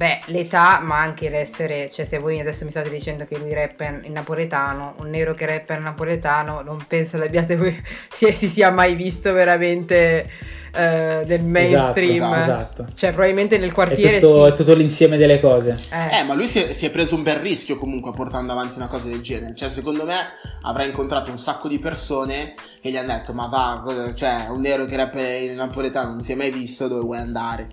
Beh, 0.00 0.20
l'età, 0.28 0.80
ma 0.82 0.98
anche 0.98 1.28
l'essere, 1.28 1.90
cioè 1.90 2.06
se 2.06 2.16
voi 2.16 2.40
adesso 2.40 2.64
mi 2.64 2.70
state 2.70 2.88
dicendo 2.88 3.26
che 3.26 3.36
lui 3.36 3.52
rappa 3.52 3.84
in 3.84 4.12
napoletano, 4.12 4.94
un 5.00 5.10
nero 5.10 5.34
che 5.34 5.44
rappa 5.44 5.74
in 5.74 5.82
napoletano, 5.82 6.62
non 6.62 6.82
penso 6.88 7.18
l'abbiate 7.18 7.54
voi, 7.54 7.78
si, 8.10 8.32
si 8.32 8.48
sia 8.48 8.70
mai 8.70 8.94
visto 8.94 9.30
veramente 9.34 10.26
eh, 10.72 11.22
del 11.26 11.42
mainstream. 11.42 12.32
esatto, 12.32 12.40
esatto. 12.40 12.86
Cioè 12.94 13.10
probabilmente 13.10 13.58
nel 13.58 13.68
È 13.68 13.72
quartiere 13.74 14.20
tutto, 14.20 14.46
è 14.46 14.50
sì. 14.52 14.56
tutto 14.56 14.72
l'insieme 14.72 15.18
delle 15.18 15.38
cose. 15.38 15.76
Eh, 15.90 16.20
Eh, 16.20 16.22
ma 16.22 16.32
lui 16.32 16.48
si 16.48 16.62
è, 16.62 16.72
si 16.72 16.86
è 16.86 16.90
preso 16.90 17.14
un 17.14 17.22
bel 17.22 17.36
rischio 17.36 17.76
comunque 17.76 18.14
portando 18.14 18.52
avanti 18.52 18.78
una 18.78 18.86
cosa 18.86 19.06
del 19.06 19.20
genere. 19.20 19.54
Cioè, 19.54 19.68
secondo 19.68 20.06
me 20.06 20.16
avrà 20.62 20.84
incontrato 20.84 21.30
un 21.30 21.38
sacco 21.38 21.68
di 21.68 21.78
persone 21.78 22.54
e 22.80 22.90
gli 22.90 22.96
hanno 22.96 23.12
detto: 23.12 23.34
Ma 23.34 23.48
va, 23.48 23.82
cosa- 23.84 24.14
cioè, 24.14 24.46
un 24.48 24.62
nero 24.62 24.86
che 24.86 24.96
rappa 24.96 25.20
in 25.20 25.56
napoletano 25.56 26.12
non 26.12 26.22
si 26.22 26.32
è 26.32 26.36
mai 26.36 26.50
visto, 26.50 26.88
dove 26.88 27.02
vuoi 27.02 27.18
andare? 27.18 27.66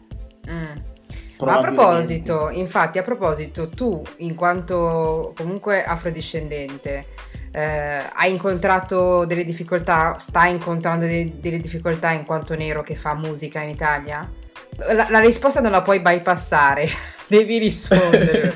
mm. 0.52 0.97
Ma 1.46 1.58
a 1.58 1.60
proposito, 1.60 2.50
infatti, 2.50 2.98
a 2.98 3.04
proposito, 3.04 3.70
tu, 3.70 4.02
in 4.18 4.34
quanto 4.36 5.34
comunque 5.36 5.84
afrodiscendente, 5.84 7.06
eh, 7.52 8.02
hai 8.14 8.32
incontrato 8.32 9.26
delle 9.26 9.46
difficoltà, 9.46 10.18
stai 10.18 10.52
incontrando 10.52 11.06
de- 11.06 11.34
delle 11.40 11.60
difficoltà 11.60 12.12
in 12.12 12.26
quanto 12.26 12.56
nero 12.56 12.82
che 12.84 12.96
fa 12.96 13.14
musica 13.14 13.62
in 13.62 13.70
Italia? 13.70 14.30
La, 14.78 15.08
la 15.10 15.20
risposta 15.20 15.60
non 15.62 15.72
la 15.72 15.82
puoi 15.82 16.00
bypassare, 16.00 16.90
devi 17.28 17.58
rispondere. 17.58 18.56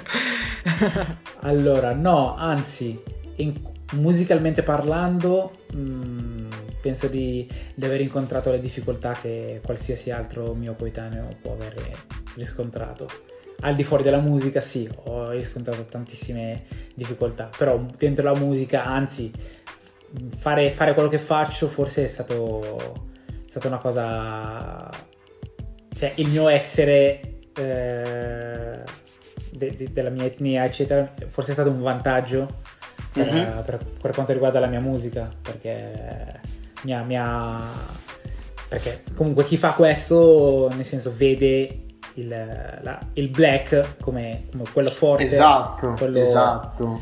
Allora, 1.43 1.93
no, 1.95 2.35
anzi, 2.35 3.01
in- 3.38 3.59
musicalmente 3.93 4.61
parlando, 4.61 5.63
mh, 5.73 6.40
penso 6.81 7.07
di, 7.07 7.47
di 7.73 7.85
aver 7.85 8.01
incontrato 8.01 8.51
le 8.51 8.59
difficoltà 8.59 9.13
che 9.13 9.61
qualsiasi 9.63 10.11
altro 10.11 10.53
mio 10.53 10.73
coetaneo 10.75 11.27
può 11.41 11.53
aver 11.53 11.75
riscontrato. 12.35 13.07
Al 13.61 13.75
di 13.75 13.83
fuori 13.83 14.01
della 14.01 14.19
musica, 14.19 14.59
sì, 14.59 14.89
ho 15.03 15.29
riscontrato 15.29 15.85
tantissime 15.85 16.63
difficoltà, 16.95 17.50
però 17.55 17.79
dentro 17.97 18.23
la 18.23 18.38
musica, 18.38 18.85
anzi, 18.85 19.31
fare, 20.35 20.71
fare 20.71 20.93
quello 20.95 21.07
che 21.09 21.19
faccio 21.19 21.67
forse 21.67 22.03
è 22.03 22.07
stato, 22.07 23.05
è 23.27 23.50
stata 23.50 23.67
una 23.67 23.77
cosa... 23.77 24.89
Cioè, 25.93 26.13
il 26.15 26.29
mio 26.29 26.47
essere 26.47 27.19
eh, 27.55 28.79
de- 29.51 29.75
de- 29.75 29.91
della 29.91 30.09
mia 30.09 30.25
etnia, 30.25 30.65
eccetera, 30.65 31.13
forse 31.27 31.51
è 31.51 31.53
stato 31.53 31.69
un 31.69 31.81
vantaggio 31.81 32.61
per, 33.13 33.31
Mhm. 33.31 33.63
per- 33.65 33.85
per 34.01 34.11
quanto 34.11 34.31
riguarda 34.31 34.59
la 34.59 34.67
mia 34.67 34.79
musica, 34.79 35.29
perché 35.41 36.39
mi 36.83 36.93
ha, 36.93 37.01
mi 37.03 37.17
ha- 37.17 38.00
perché 38.67 39.03
comunque 39.15 39.43
chi 39.45 39.57
fa 39.57 39.73
questo, 39.73 40.69
nel 40.73 40.85
senso, 40.85 41.13
vede 41.15 41.83
il, 42.15 42.27
la- 42.27 43.00
il 43.13 43.29
black 43.29 43.95
come, 44.00 44.45
come 44.51 44.63
quello 44.71 44.89
forte, 44.89 45.23
Esatto, 45.25 45.93
quello, 45.97 46.19
esatto. 46.19 47.01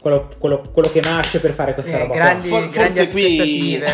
quello, 0.00 0.28
quello- 0.38 0.60
quello 0.72 0.88
che 0.90 1.00
nasce 1.00 1.40
per 1.40 1.52
fare 1.52 1.74
questa 1.74 1.96
Eh, 1.96 2.00
roba 2.00 2.14
grandi- 2.14 2.48
For- 2.48 2.68
grandi 2.70 2.94
forse 2.98 3.10
qui 3.10 3.24
aspettative. 3.40 3.86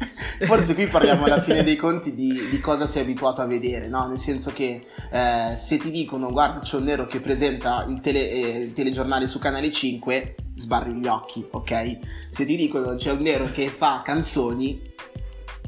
forse 0.46 0.74
qui 0.74 0.86
parliamo 0.86 1.24
alla 1.24 1.40
fine 1.40 1.62
dei 1.62 1.76
conti 1.76 2.14
di, 2.14 2.48
di 2.48 2.58
cosa 2.58 2.86
sei 2.86 3.02
abituato 3.02 3.40
a 3.42 3.46
vedere 3.46 3.88
no? 3.88 4.06
nel 4.06 4.18
senso 4.18 4.50
che 4.52 4.82
eh, 5.10 5.54
se 5.56 5.76
ti 5.78 5.90
dicono 5.90 6.30
guarda 6.30 6.60
c'è 6.60 6.76
un 6.76 6.84
nero 6.84 7.06
che 7.06 7.20
presenta 7.20 7.84
il, 7.88 8.00
tele- 8.00 8.30
eh, 8.30 8.58
il 8.62 8.72
telegiornale 8.72 9.26
su 9.26 9.38
canale 9.38 9.70
5 9.70 10.34
sbarri 10.56 10.92
gli 10.94 11.06
occhi 11.06 11.46
ok 11.50 11.98
se 12.30 12.44
ti 12.44 12.56
dicono 12.56 12.94
c'è 12.96 13.12
un 13.12 13.20
nero 13.20 13.44
che 13.50 13.68
fa 13.68 14.02
canzoni 14.04 14.88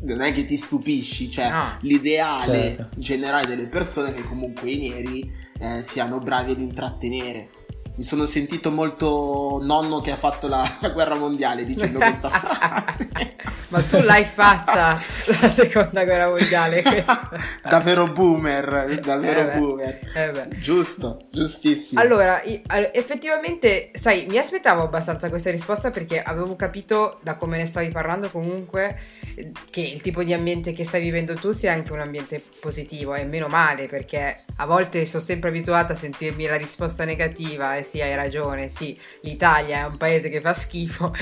non 0.05 0.21
è 0.21 0.33
che 0.33 0.45
ti 0.45 0.57
stupisci 0.57 1.31
cioè 1.31 1.49
No. 1.51 1.77
l'ideale 1.83 2.75
Certo. 2.77 2.89
generale 2.97 3.47
delle 3.47 3.67
persone 3.67 4.11
è 4.11 4.15
che 4.15 4.25
comunque 4.25 4.71
i 4.71 4.89
neri 4.89 5.33
eh, 5.61 5.83
siano 5.85 6.19
bravi 6.19 6.53
ad 6.53 6.61
intrattenere 6.61 7.51
mi 7.95 8.05
sono 8.05 8.25
sentito 8.27 8.71
molto 8.71 9.59
nonno 9.63 10.01
che 10.01 10.11
ha 10.13 10.17
fatto 10.17 10.49
la, 10.49 10.69
la 10.81 10.89
guerra 10.91 11.15
mondiale 11.15 11.65
dicendo 11.65 11.99
questa 11.99 12.29
frase. 12.31 13.11
Ma 13.73 13.81
tu 13.81 13.99
l'hai 14.03 14.25
fatta 14.27 15.01
la 15.41 15.51
seconda 15.51 16.05
guerra 16.05 16.29
mondiale. 16.29 16.83
davvero 17.65 18.07
boomer, 18.09 19.01
davvero 19.01 19.41
Eh 19.41 19.45
beh, 19.45 19.57
boomer. 19.57 19.99
eh. 20.15 20.59
Giusto, 20.59 21.23
giustissimo. 21.31 21.99
Allora, 22.01 22.43
effettivamente, 22.43 23.91
sai, 23.95 24.27
mi 24.29 24.37
aspettavo 24.37 24.83
abbastanza 24.83 25.29
questa 25.29 25.51
risposta 25.51 25.91
perché 25.91 26.23
avevo 26.23 26.55
capito 26.55 27.19
da 27.23 27.37
come 27.37 27.57
ne 27.57 27.65
stavi 27.67 27.89
parlando 27.89 28.31
comunque 28.31 28.99
eh, 29.37 29.53
che 29.71 29.81
il 29.81 30.03
tipo 30.03 30.23
di 30.23 30.35
ambiente 30.35 30.75
che 30.75 30.85
stai 30.85 31.01
vivendo 31.01 31.35
tu 31.35 31.53
sia 31.53 31.73
anche 31.73 31.93
un 31.93 32.01
ambiente 32.01 32.43
positivo 32.61 33.15
e 33.15 33.25
meno 33.25 33.49
male 33.49 33.87
perché 33.89 34.45
a 34.57 34.67
volte 34.67 35.07
sono 35.07 35.23
sempre 35.23 35.49
abituata 35.49 35.95
a 35.95 35.97
sentirmi 35.97 36.47
la 36.47 36.57
risposta 36.57 37.05
negativa 37.05 37.77
sì, 37.83 38.01
hai 38.01 38.15
ragione, 38.15 38.69
sì, 38.69 38.99
l'Italia 39.21 39.81
è 39.81 39.87
un 39.87 39.97
paese 39.97 40.29
che 40.29 40.41
fa 40.41 40.55
schifo 40.55 41.15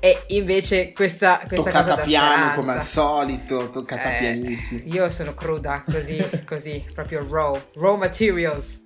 e 0.00 0.22
invece 0.28 0.92
questa, 0.92 1.38
questa 1.46 1.56
cosa 1.56 1.70
toccata 1.70 1.94
dà 1.96 2.02
piano 2.02 2.26
speranza. 2.26 2.54
come 2.54 2.72
al 2.72 2.82
solito, 2.84 3.70
toccata 3.70 4.16
Eh, 4.16 4.18
pianissimo. 4.18 4.80
Io 4.94 5.10
sono 5.10 5.34
cruda, 5.34 5.84
così, 5.84 6.16
così, 6.46 6.84
proprio 6.94 7.26
raw, 7.28 7.60
raw 7.74 7.96
materials. 7.96 8.80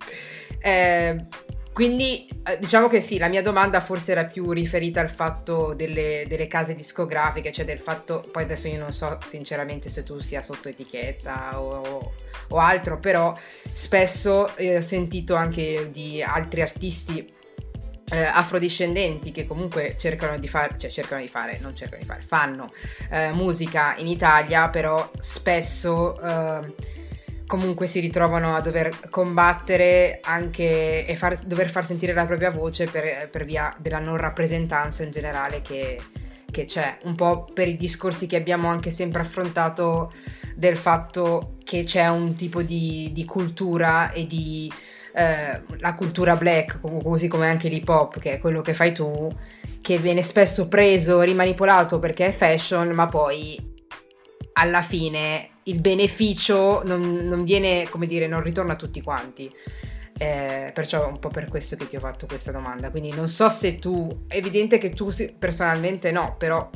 Eh, 0.59 1.25
quindi 1.73 2.27
eh, 2.45 2.59
diciamo 2.59 2.87
che 2.87 3.01
sì, 3.01 3.17
la 3.17 3.27
mia 3.27 3.41
domanda 3.41 3.81
forse 3.81 4.11
era 4.11 4.25
più 4.25 4.51
riferita 4.51 5.01
al 5.01 5.09
fatto 5.09 5.73
delle, 5.73 6.23
delle 6.27 6.47
case 6.47 6.75
discografiche, 6.75 7.51
cioè 7.51 7.65
del 7.65 7.79
fatto, 7.79 8.23
poi 8.31 8.43
adesso 8.43 8.67
io 8.67 8.77
non 8.77 8.93
so 8.93 9.17
sinceramente 9.27 9.89
se 9.89 10.03
tu 10.03 10.19
sia 10.19 10.43
sotto 10.43 10.69
etichetta 10.69 11.59
o, 11.59 12.11
o 12.49 12.57
altro, 12.57 12.99
però 12.99 13.35
spesso 13.73 14.55
eh, 14.55 14.77
ho 14.77 14.81
sentito 14.81 15.33
anche 15.33 15.89
di 15.91 16.21
altri 16.21 16.61
artisti 16.61 17.33
eh, 18.11 18.23
afrodiscendenti 18.23 19.31
che 19.31 19.47
comunque 19.47 19.95
cercano 19.97 20.37
di 20.37 20.47
fare, 20.47 20.77
cioè 20.77 20.91
cercano 20.91 21.21
di 21.21 21.27
fare, 21.27 21.57
non 21.59 21.75
cercano 21.75 22.01
di 22.01 22.07
fare, 22.07 22.21
fanno 22.21 22.71
eh, 23.09 23.31
musica 23.31 23.95
in 23.97 24.07
Italia, 24.07 24.69
però 24.69 25.09
spesso 25.19 26.21
eh, 26.21 27.01
comunque 27.53 27.85
si 27.85 27.99
ritrovano 27.99 28.55
a 28.55 28.61
dover 28.61 29.11
combattere 29.11 30.17
anche 30.23 31.05
e 31.05 31.15
far- 31.15 31.43
dover 31.43 31.69
far 31.69 31.85
sentire 31.85 32.11
la 32.11 32.25
propria 32.25 32.49
voce 32.49 32.85
per, 32.85 33.29
per 33.29 33.45
via 33.45 33.71
della 33.77 33.99
non 33.99 34.17
rappresentanza 34.17 35.03
in 35.03 35.11
generale 35.11 35.61
che, 35.61 36.01
che 36.49 36.65
c'è, 36.65 36.97
un 37.03 37.13
po' 37.13 37.45
per 37.53 37.67
i 37.67 37.75
discorsi 37.75 38.25
che 38.25 38.37
abbiamo 38.37 38.69
anche 38.69 38.89
sempre 38.89 39.21
affrontato 39.21 40.11
del 40.55 40.77
fatto 40.77 41.57
che 41.63 41.83
c'è 41.83 42.09
un 42.09 42.35
tipo 42.35 42.63
di, 42.63 43.11
di 43.13 43.23
cultura 43.23 44.11
e 44.11 44.25
di 44.25 44.73
eh, 45.13 45.61
la 45.77 45.93
cultura 45.93 46.35
black, 46.35 46.81
co- 46.81 47.01
così 47.03 47.27
come 47.27 47.47
anche 47.47 47.69
l'hip 47.69 47.87
hop, 47.87 48.17
che 48.17 48.31
è 48.31 48.39
quello 48.39 48.61
che 48.61 48.73
fai 48.73 48.93
tu, 48.93 49.31
che 49.79 49.99
viene 49.99 50.23
spesso 50.23 50.67
preso, 50.67 51.21
rimanipolato 51.21 51.99
perché 51.99 52.25
è 52.25 52.31
fashion, 52.31 52.89
ma 52.93 53.07
poi 53.07 53.59
alla 54.53 54.81
fine 54.81 55.52
il 55.63 55.79
beneficio 55.79 56.83
non, 56.83 57.01
non 57.01 57.43
viene, 57.43 57.87
come 57.89 58.07
dire, 58.07 58.27
non 58.27 58.41
ritorna 58.41 58.73
a 58.73 58.77
tutti 58.77 59.01
quanti. 59.01 59.51
Eh, 60.15 60.71
perciò 60.73 61.03
è 61.03 61.07
un 61.07 61.19
po' 61.19 61.29
per 61.29 61.47
questo 61.49 61.75
che 61.75 61.87
ti 61.87 61.95
ho 61.95 61.99
fatto 61.99 62.25
questa 62.25 62.51
domanda. 62.51 62.91
Quindi 62.91 63.11
non 63.11 63.29
so 63.29 63.49
se 63.49 63.79
tu, 63.79 64.25
è 64.27 64.37
evidente 64.37 64.77
che 64.77 64.91
tu 64.91 65.09
personalmente 65.37 66.11
no, 66.11 66.35
però 66.37 66.69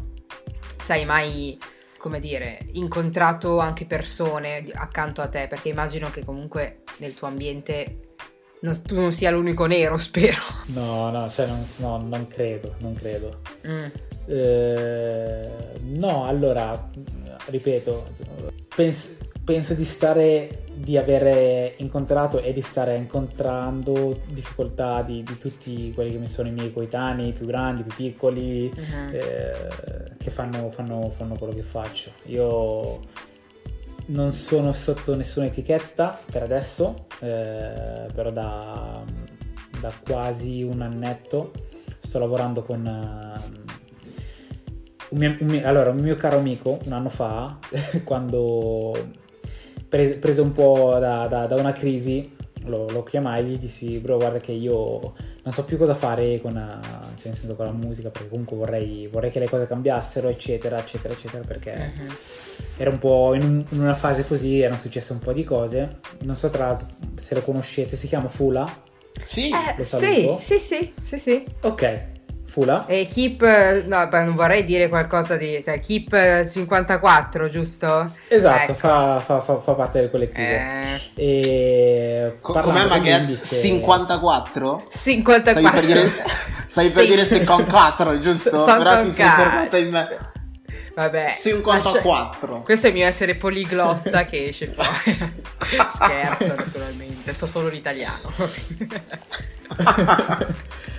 sai 0.84 1.06
mai, 1.06 1.58
come 1.98 2.20
dire, 2.20 2.60
incontrato 2.74 3.60
anche 3.60 3.86
persone 3.86 4.66
accanto 4.74 5.22
a 5.22 5.28
te, 5.28 5.48
perché 5.48 5.70
immagino 5.70 6.10
che 6.10 6.24
comunque 6.24 6.84
nel 6.98 7.14
tuo 7.14 7.28
ambiente 7.28 8.00
non- 8.62 8.82
tu 8.82 8.96
non 8.96 9.12
sia 9.12 9.30
l'unico 9.30 9.66
nero, 9.66 9.98
spero. 10.00 10.42
No, 10.68 11.10
no, 11.12 11.30
cioè 11.30 11.46
non, 11.46 11.66
no, 11.78 11.98
non 11.98 12.28
credo, 12.28 12.76
non 12.80 12.94
credo. 12.94 13.42
Mm. 13.68 13.86
Eh, 14.30 15.50
no, 15.84 16.26
allora, 16.26 16.90
ripeto, 17.46 18.06
pens- 18.76 19.18
penso 19.44 19.74
di 19.74 19.86
stare, 19.86 20.64
di 20.74 20.98
avere 20.98 21.76
incontrato 21.78 22.40
e 22.42 22.52
di 22.54 22.62
stare 22.62 22.96
incontrando 22.98 24.22
difficoltà 24.28 25.02
di, 25.04 25.24
di 25.24 25.38
tutti 25.38 25.92
quelli 25.94 26.12
che 26.12 26.18
mi 26.18 26.28
sono 26.28 26.50
i 26.50 26.52
miei 26.52 26.74
coetanei, 26.74 27.32
più 27.32 27.46
grandi, 27.46 27.84
più 27.84 27.96
piccoli, 27.96 28.70
Mhm. 28.76 29.10
eh, 29.14 29.54
che 30.18 30.30
fanno, 30.30 30.70
fanno- 30.72 31.12
fanno 31.16 31.36
quello 31.36 31.54
che 31.54 31.62
faccio. 31.64 32.12
Io 32.26 33.00
non 34.08 34.32
sono 34.32 34.72
sotto 34.74 35.16
nessuna 35.16 35.46
etichetta 35.48 36.18
per 36.32 36.44
adesso, 36.44 37.08
eh, 37.22 38.08
però 38.14 38.32
da, 38.32 39.04
da 39.80 39.94
quasi 40.06 40.64
un 40.64 40.82
annetto 40.82 41.52
sto 42.00 42.20
lavorando 42.20 42.64
con... 42.64 43.57
un 45.10 45.18
mio, 45.18 45.36
un 45.40 45.48
mio- 45.48 45.68
allora, 45.68 45.90
un 45.90 45.98
mio 46.00 46.16
caro 46.18 46.38
amico, 46.38 46.80
un 46.86 46.92
anno 46.94 47.10
fa, 47.10 47.58
quando 48.04 48.94
prese, 49.88 50.16
preso 50.16 50.42
un 50.44 50.52
po' 50.52 50.98
da, 51.00 51.28
da- 51.28 51.46
da 51.46 51.56
una 51.56 51.72
crisi, 51.72 52.36
lo, 52.66 52.90
lo 52.90 53.04
chiamai 53.04 53.40
e 53.42 53.44
gli 53.46 53.58
dissi, 53.58 53.98
bro, 54.00 54.18
guarda 54.18 54.40
che 54.40 54.52
io 54.52 55.14
non 55.44 55.54
so 55.54 55.64
più 55.64 55.78
cosa 55.78 55.94
fare 55.96 56.42
con, 56.42 56.58
eh, 56.58 56.86
cioè, 57.18 57.28
nel 57.30 57.36
senso, 57.38 57.56
con 57.56 57.66
la 57.66 57.72
musica, 57.72 58.10
perché 58.10 58.28
comunque 58.28 58.58
vorrei, 58.58 59.08
vorrei 59.08 59.32
che 59.32 59.40
le 59.40 59.48
cose 59.50 59.66
cambiassero, 59.68 60.28
eccetera, 60.28 60.78
eccetera, 60.78 61.14
eccetera, 61.14 61.44
perché 61.48 61.74
Mhm. 61.96 62.16
era 62.78 62.90
un 62.90 62.98
po' 63.00 63.34
in, 63.34 63.44
un- 63.44 63.66
in 63.70 63.80
una 63.80 63.96
fase 63.96 64.26
così, 64.28 64.60
erano 64.60 64.78
successe 64.78 65.14
un 65.14 65.20
po' 65.20 65.32
di 65.32 65.46
cose. 65.46 66.00
Non 66.24 66.36
so 66.36 66.50
tra 66.50 66.66
l'altro 66.68 66.88
se 67.16 67.34
lo 67.36 67.42
conoscete, 67.42 67.96
si 67.96 68.08
chiama 68.08 68.28
Fula. 68.28 68.68
Sì, 69.24 69.50
Eh, 69.52 69.74
Lo 69.78 69.84
sì, 69.86 69.90
saluto. 69.96 70.40
sì, 70.42 70.60
sì, 70.60 70.94
sì, 71.02 71.18
sì. 71.18 71.46
Ok, 71.62 72.02
Fula. 72.58 72.88
E 72.88 73.08
Keep, 73.08 73.86
no, 73.86 74.08
beh, 74.08 74.24
non 74.24 74.34
vorrei 74.34 74.66
dire 74.66 74.90
qualcosa 74.90 75.36
di, 75.38 75.62
cioè, 75.64 75.80
Keep 75.80 76.12
eh, 76.14 76.50
54, 76.52 77.52
giusto? 77.52 78.12
Esatto, 78.28 78.72
Ecco. 78.72 78.74
fa, 78.74 79.20
fa- 79.24 79.42
fa- 79.42 79.60
fa 79.60 79.74
parte 79.74 80.00
del 80.00 80.10
collettivo. 80.10 80.48
Eh, 80.48 81.00
E 81.14 82.38
Co- 82.42 82.54
com'è 82.60 82.88
Maghez? 82.88 83.26
disse- 83.26 83.62
54? 83.62 84.90
54. 85.04 85.62
Stavi 85.62 85.70
per 85.70 85.86
dire, 85.86 86.12
stavi 86.68 86.90
per 86.90 87.04
Sì. 87.04 87.10
dire 87.10 87.26
54, 87.28 88.20
giusto? 88.20 88.50
Sono 88.50 88.78
Però 88.80 89.04
ti 89.04 89.12
sei 89.12 89.30
fermata 89.30 89.78
in 89.78 89.90
me. 89.92 90.18
Vabbè. 90.96 91.28
54. 91.30 92.48
lascia- 92.54 92.64
Questo 92.64 92.88
è 92.88 92.90
il 92.90 92.96
mio 92.96 93.06
essere 93.06 93.36
poliglotta 93.36 94.26
che 94.26 94.46
esce 94.48 94.66
fuori. 94.66 94.90
Scherzo, 95.94 96.56
naturalmente. 96.56 97.34
So 97.36 97.46
solo 97.46 97.68
l'italiano. 97.68 98.16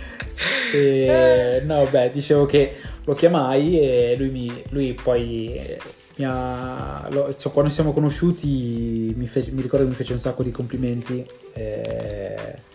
E, 0.72 1.62
no, 1.64 1.86
beh, 1.90 2.10
dicevo 2.10 2.46
che 2.46 2.74
lo 3.04 3.14
chiamai 3.14 3.80
e 3.80 4.14
lui, 4.18 4.28
mi, 4.30 4.62
lui 4.70 4.92
poi 4.94 5.52
eh, 5.54 5.78
mi 6.16 6.24
ha, 6.28 7.08
lo- 7.10 7.34
cioè, 7.36 7.52
quando 7.52 7.70
siamo 7.70 7.92
conosciuti 7.92 9.12
mi, 9.16 9.26
fece- 9.26 9.50
mi 9.50 9.62
ricordo 9.62 9.84
che 9.84 9.90
mi 9.90 9.96
fece 9.96 10.12
un 10.12 10.18
sacco 10.18 10.42
di 10.42 10.50
complimenti 10.50 11.24
eh, 11.54 12.66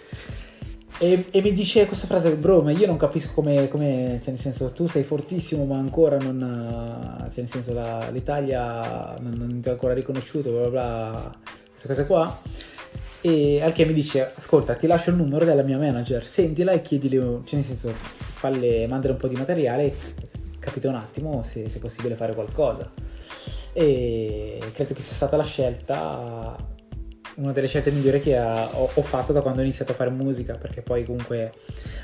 e, 0.99 1.25
e 1.31 1.41
mi 1.41 1.51
dice 1.53 1.85
questa 1.85 2.07
frase, 2.07 2.31
bro, 2.35 2.61
ma 2.61 2.71
io 2.71 2.85
non 2.87 2.97
capisco 2.97 3.31
come, 3.33 3.67
come- 3.67 4.19
cioè 4.23 4.31
nel 4.33 4.39
senso 4.41 4.71
tu 4.71 4.87
sei 4.87 5.03
fortissimo 5.03 5.65
ma 5.65 5.77
ancora 5.77 6.17
non, 6.17 6.41
eh, 6.41 7.29
cioè 7.31 7.41
nel 7.41 7.49
senso 7.49 7.73
la- 7.73 8.09
l'Italia 8.11 9.15
non, 9.19 9.33
non 9.37 9.59
ti 9.61 9.69
ha 9.69 9.71
ancora 9.73 9.93
riconosciuto, 9.93 10.51
bla 10.51 10.61
bla 10.61 10.69
bla, 10.69 11.31
queste 11.71 11.87
cose 11.87 12.05
qua. 12.05 12.41
E 13.25 13.61
al 13.61 13.71
che 13.71 13.85
mi 13.85 13.93
dice: 13.93 14.33
Ascolta, 14.35 14.75
ti 14.75 14.85
lascio 14.85 15.09
il 15.09 15.15
numero 15.15 15.45
della 15.45 15.63
mia 15.63 15.77
manager, 15.77 16.25
sentila 16.25 16.73
e 16.73 16.81
chiedile, 16.81 17.17
cioè 17.45 17.55
nel 17.55 17.63
senso, 17.63 17.89
falle, 17.93 18.85
mandare 18.85 19.13
un 19.13 19.17
po' 19.17 19.29
di 19.29 19.35
materiale 19.35 19.93
capite 20.59 20.87
un 20.87 20.95
attimo 20.95 21.41
se, 21.43 21.69
se 21.69 21.77
è 21.77 21.79
possibile 21.79 22.15
fare 22.15 22.33
qualcosa. 22.33 22.91
E 23.71 24.59
credo 24.73 24.93
che 24.93 25.01
sia 25.01 25.15
stata 25.15 25.37
la 25.37 25.43
scelta, 25.43 26.55
una 27.35 27.51
delle 27.53 27.67
scelte 27.67 27.91
migliori 27.91 28.19
che 28.19 28.37
ho 28.37 29.01
fatto 29.01 29.31
da 29.31 29.41
quando 29.41 29.61
ho 29.61 29.63
iniziato 29.63 29.93
a 29.93 29.95
fare 29.95 30.09
musica, 30.09 30.55
perché 30.55 30.81
poi 30.81 31.05
comunque 31.05 31.53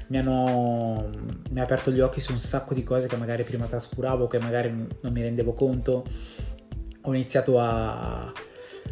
mi 0.07 0.19
hanno 0.19 1.09
mi 1.49 1.59
ha 1.59 1.63
aperto 1.63 1.91
gli 1.91 1.99
occhi 1.99 2.21
su 2.21 2.31
un 2.31 2.39
sacco 2.39 2.73
di 2.73 2.83
cose 2.83 3.07
che 3.07 3.17
magari 3.17 3.43
prima 3.43 3.65
trascuravo, 3.65 4.27
che 4.27 4.39
magari 4.39 4.69
non 4.69 5.11
mi 5.11 5.21
rendevo 5.21 5.51
conto. 5.51 6.05
Ho 7.01 7.13
iniziato 7.13 7.59
a 7.59 8.31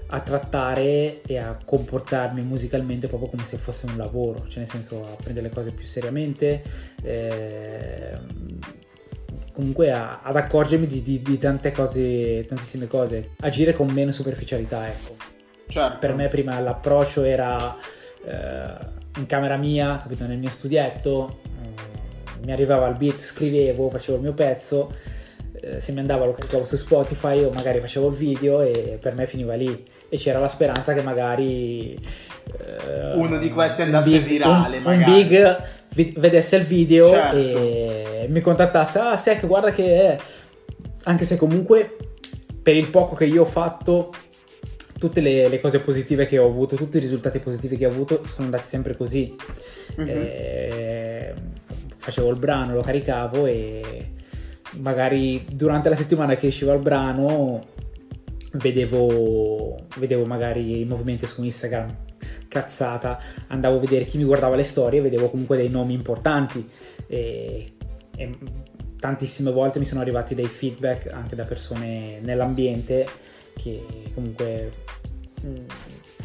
a 0.10 0.20
trattare 0.22 1.22
e 1.22 1.38
a 1.38 1.58
comportarmi 1.64 2.42
musicalmente 2.42 3.08
proprio 3.08 3.30
come 3.30 3.44
se 3.44 3.58
fosse 3.58 3.86
un 3.88 3.98
lavoro, 3.98 4.48
cioè 4.48 4.60
nel 4.60 4.68
senso 4.68 5.02
a 5.04 5.16
prendere 5.22 5.48
le 5.48 5.54
cose 5.54 5.72
più 5.72 5.86
seriamente, 5.86 6.62
ehm, 7.04 8.60
comunque 9.52 9.92
a- 9.92 10.22
ad 10.22 10.36
accorgermi 10.36 10.86
di, 10.88 11.02
di- 11.02 11.22
di 11.22 11.38
tante 11.38 11.72
cose, 11.72 12.46
tantissime 12.46 12.88
cose, 12.88 13.32
agire 13.42 13.74
con 13.74 13.88
meno 13.92 14.12
superficialità, 14.12 14.88
ecco. 14.88 15.16
Certo. 15.68 15.98
Per 15.98 16.14
me 16.14 16.28
prima 16.28 16.60
l'approccio 16.60 17.24
era 17.24 17.76
eh, 18.26 18.96
in 19.18 19.26
camera 19.26 19.58
mia, 19.58 20.00
capito, 20.02 20.26
nel 20.26 20.38
mio 20.38 20.50
studietto, 20.50 21.40
mm, 21.48 22.44
mi 22.46 22.52
arrivava 22.52 22.88
il 22.88 22.96
beat, 22.96 23.20
scrivevo, 23.22 23.90
facevo 23.90 24.18
il 24.18 24.24
mio 24.24 24.34
pezzo, 24.34 24.94
eh, 25.62 25.82
se 25.82 25.92
mi 25.92 26.00
andava 26.00 26.26
lo 26.26 26.32
caricavo 26.34 26.66
su 26.66 26.76
Spotify 26.76 27.44
o 27.44 27.52
magari 27.52 27.80
facevo 27.80 28.08
il 28.10 28.16
video 28.16 28.62
e 28.62 28.98
per 29.02 29.14
me 29.16 29.26
finiva 29.28 29.56
lì 29.56 29.86
e 30.10 30.18
c'era 30.18 30.40
la 30.40 30.48
speranza 30.48 30.94
che 30.94 31.02
magari 31.02 31.94
eh, 31.94 33.14
Uno 33.16 33.38
di 33.38 33.50
questi 33.50 33.82
andasse 33.82 34.10
big- 34.10 34.26
virale, 34.26 34.78
un, 34.78 34.84
magari. 34.84 35.12
un 35.12 35.18
big 35.28 35.64
vi- 35.90 36.14
vedesse 36.18 36.56
il 36.58 36.64
video 36.64 37.10
Certo. 37.10 37.36
e 37.36 38.26
mi 38.30 38.42
contattasse 38.42 39.00
ah 39.00 39.16
Sec 39.16 39.46
guarda 39.46 39.72
che 39.72 40.18
anche 41.04 41.24
se 41.26 41.36
comunque 41.38 41.96
per 42.62 42.76
il 42.76 42.90
poco 42.90 43.16
che 43.16 43.26
io 43.26 43.42
ho 43.42 43.46
fatto 43.46 44.14
tutte 45.00 45.22
le, 45.22 45.48
le 45.48 45.60
cose 45.62 45.80
positive 45.80 46.26
che 46.26 46.38
ho 46.38 46.46
avuto 46.48 46.76
tutti 46.76 46.98
i 46.98 47.00
risultati 47.00 47.40
positivi 47.40 47.78
che 47.78 47.86
ho 47.86 47.90
avuto 47.90 48.24
sono 48.26 48.46
andati 48.46 48.68
sempre 48.68 48.96
così 48.96 49.36
Mhm. 49.98 50.08
Eh, 50.10 51.34
facevo 51.98 52.30
il 52.30 52.38
brano, 52.38 52.76
lo 52.76 52.82
caricavo 52.82 53.48
e 53.48 54.12
magari 54.80 55.46
durante 55.52 55.90
la 55.90 55.96
settimana 55.96 56.36
che 56.36 56.48
usciva 56.48 56.74
il 56.74 56.80
brano 56.80 57.76
vedevo, 58.54 59.76
vedevo 59.98 60.26
magari 60.26 60.82
i 60.82 60.86
movimenti 60.86 61.26
su 61.26 61.44
Instagram, 61.44 61.96
cazzata, 62.48 63.20
andavo 63.48 63.78
a 63.78 63.80
vedere 63.80 64.06
chi 64.06 64.18
mi 64.18 64.24
guardava 64.24 64.56
le 64.56 64.64
storie, 64.64 65.02
vedevo 65.02 65.30
comunque 65.30 65.58
dei 65.58 65.70
nomi 65.70 65.94
importanti 65.94 66.68
e, 67.08 67.74
e 68.16 68.30
tantissime 69.00 69.52
volte 69.52 69.80
mi 69.80 69.86
sono 69.86 70.02
arrivati 70.02 70.34
dei 70.34 70.46
feedback 70.46 71.14
anche 71.14 71.36
da 71.36 71.44
persone 71.44 72.20
nell'ambiente 72.22 73.08
che 73.56 73.84
comunque 74.14 74.72
mh, 75.42 75.66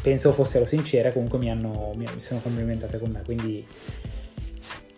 penso 0.01 0.31
fossero 0.31 0.65
sincere, 0.65 1.11
comunque 1.11 1.39
mi, 1.39 1.49
hanno, 1.49 1.93
mi, 1.95 2.05
mi 2.11 2.19
sono 2.19 2.39
complimentate 2.39 2.97
con 2.97 3.09
me, 3.11 3.21
quindi 3.23 3.65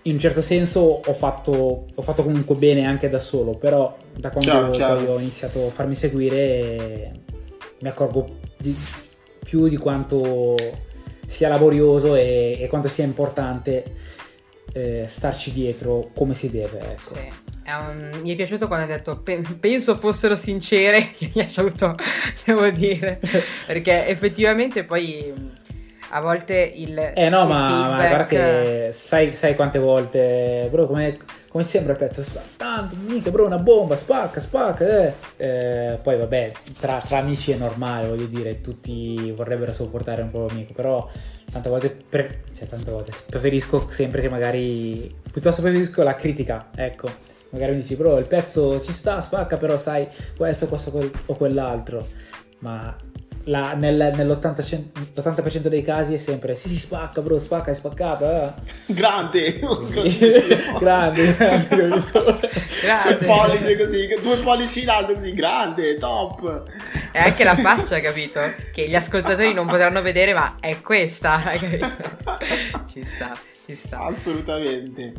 in 0.07 0.13
un 0.13 0.19
certo 0.19 0.41
senso 0.41 1.01
ho 1.05 1.13
fatto, 1.13 1.85
ho 1.93 2.01
fatto 2.01 2.23
comunque 2.23 2.55
bene 2.55 2.85
anche 2.85 3.09
da 3.09 3.19
solo, 3.19 3.51
però 3.57 3.97
da 4.15 4.29
quando 4.29 4.51
Chiaro, 4.51 4.71
chiaro. 4.71 5.13
ho 5.13 5.19
iniziato 5.19 5.65
a 5.65 5.69
farmi 5.71 5.95
seguire 5.95 7.11
mi 7.79 7.87
accorgo 7.89 8.37
di- 8.57 8.75
più 9.43 9.67
di 9.67 9.77
quanto 9.77 10.55
sia 11.27 11.49
laborioso 11.49 12.15
e, 12.15 12.57
e 12.59 12.67
quanto 12.67 12.87
sia 12.87 13.03
importante 13.03 13.83
eh, 14.73 15.05
starci 15.07 15.51
dietro 15.53 16.09
come 16.13 16.33
si 16.33 16.49
deve, 16.51 16.79
ecco. 16.81 17.15
Sì. 17.15 17.27
È 17.63 17.71
un- 17.73 18.19
Mi 18.21 18.31
è 18.31 18.35
piaciuto 18.35 18.67
quando 18.67 18.85
hai 18.85 18.97
detto 18.97 19.21
"Pe- 19.21 19.41
penso 19.59 19.97
fossero 19.97 20.35
sincere, 20.35 21.11
che 21.17 21.31
mi 21.33 21.41
ha 21.41 21.49
saluto, 21.49 21.95
devo 22.45 22.69
dire, 22.69 23.19
perché 23.65 24.07
effettivamente 24.07 24.83
poi 24.83 25.33
a 26.09 26.21
volte 26.21 26.71
il, 26.75 26.97
Eh 27.15 27.29
no, 27.29 27.41
il 27.41 27.47
ma, 27.47 27.69
ma 27.69 27.97
feedback- 27.97 28.07
guarda 28.07 28.25
che 28.25 28.89
sai, 28.93 29.33
sai 29.33 29.55
quante 29.55 29.79
volte, 29.79 30.67
bro, 30.71 30.85
come, 30.85 31.17
come 31.49 31.63
sembra 31.63 31.93
il 31.93 31.97
pezzo? 31.97 32.23
Tanto, 32.57 32.95
mica, 33.05 33.31
bro, 33.31 33.45
una 33.45 33.57
bomba, 33.57 33.95
spacca, 33.95 34.39
spacca, 34.39 35.03
eh. 35.03 35.13
Eh, 35.37 35.99
poi 36.01 36.17
vabbè, 36.17 36.51
tra, 36.79 36.99
tra 36.99 37.17
amici 37.17 37.51
è 37.51 37.55
normale, 37.55 38.07
voglio 38.07 38.27
dire, 38.27 38.61
tutti 38.61 39.31
vorrebbero 39.31 39.73
sopportare 39.73 40.21
un 40.21 40.31
po' 40.31 40.45
l'amico, 40.47 40.73
però 40.73 41.09
tante 41.51 41.69
volte, 41.69 41.89
pre- 41.89 42.43
cioè 42.55 42.67
tante 42.67 42.91
volte, 42.91 43.11
preferisco 43.27 43.87
sempre 43.89 44.21
che 44.21 44.29
magari, 44.29 45.13
piuttosto 45.31 45.61
preferisco 45.61 46.03
la 46.03 46.15
critica, 46.15 46.69
ecco. 46.75 47.09
Magari 47.49 47.71
mi 47.71 47.77
dici, 47.81 47.95
bro, 47.95 48.17
il 48.17 48.25
pezzo 48.25 48.81
ci 48.81 48.91
sta, 48.91 49.21
spacca, 49.21 49.55
però 49.55 49.77
sai 49.77 50.07
questo, 50.35 50.67
questo 50.67 51.11
o 51.27 51.35
quell'altro. 51.35 52.05
Ma 52.59 52.93
la- 53.45 53.73
nel- 53.73 54.12
nell'80%, 54.15 54.84
l'80% 55.15 55.67
dei 55.67 55.81
casi 55.81 56.13
è 56.15 56.17
sempre 56.17 56.55
sì, 56.55 56.67
si 56.69 56.75
spacca, 56.77 57.21
bro, 57.21 57.38
spacca, 57.38 57.71
è 57.71 57.73
spaccata. 57.73 58.55
Grande! 58.88 59.45
eh." 59.55 59.60
grande, 60.79 61.36
grande, 61.36 62.03
Grande. 62.81 63.25
pollici 63.25 63.75
così, 63.75 64.08
due 64.21 64.38
pollici 64.38 64.81
in 64.84 64.89
alto 64.89 65.13
così, 65.13 65.31
grande, 65.31 65.95
top! 65.95 66.63
È 67.12 67.19
anche 67.19 67.43
la 67.43 67.55
faccia, 67.55 67.99
capito? 67.99 68.39
Che 68.73 68.88
gli 68.88 68.95
ascoltatori 68.95 69.53
non 69.53 69.67
potranno 69.67 70.01
vedere, 70.01 70.34
ma 70.34 70.58
è 70.60 70.81
questa. 70.81 71.41
ci 72.91 73.03
sta, 73.03 73.38
ci 73.65 73.75
sta. 73.75 73.99
Assolutamente. 74.05 75.13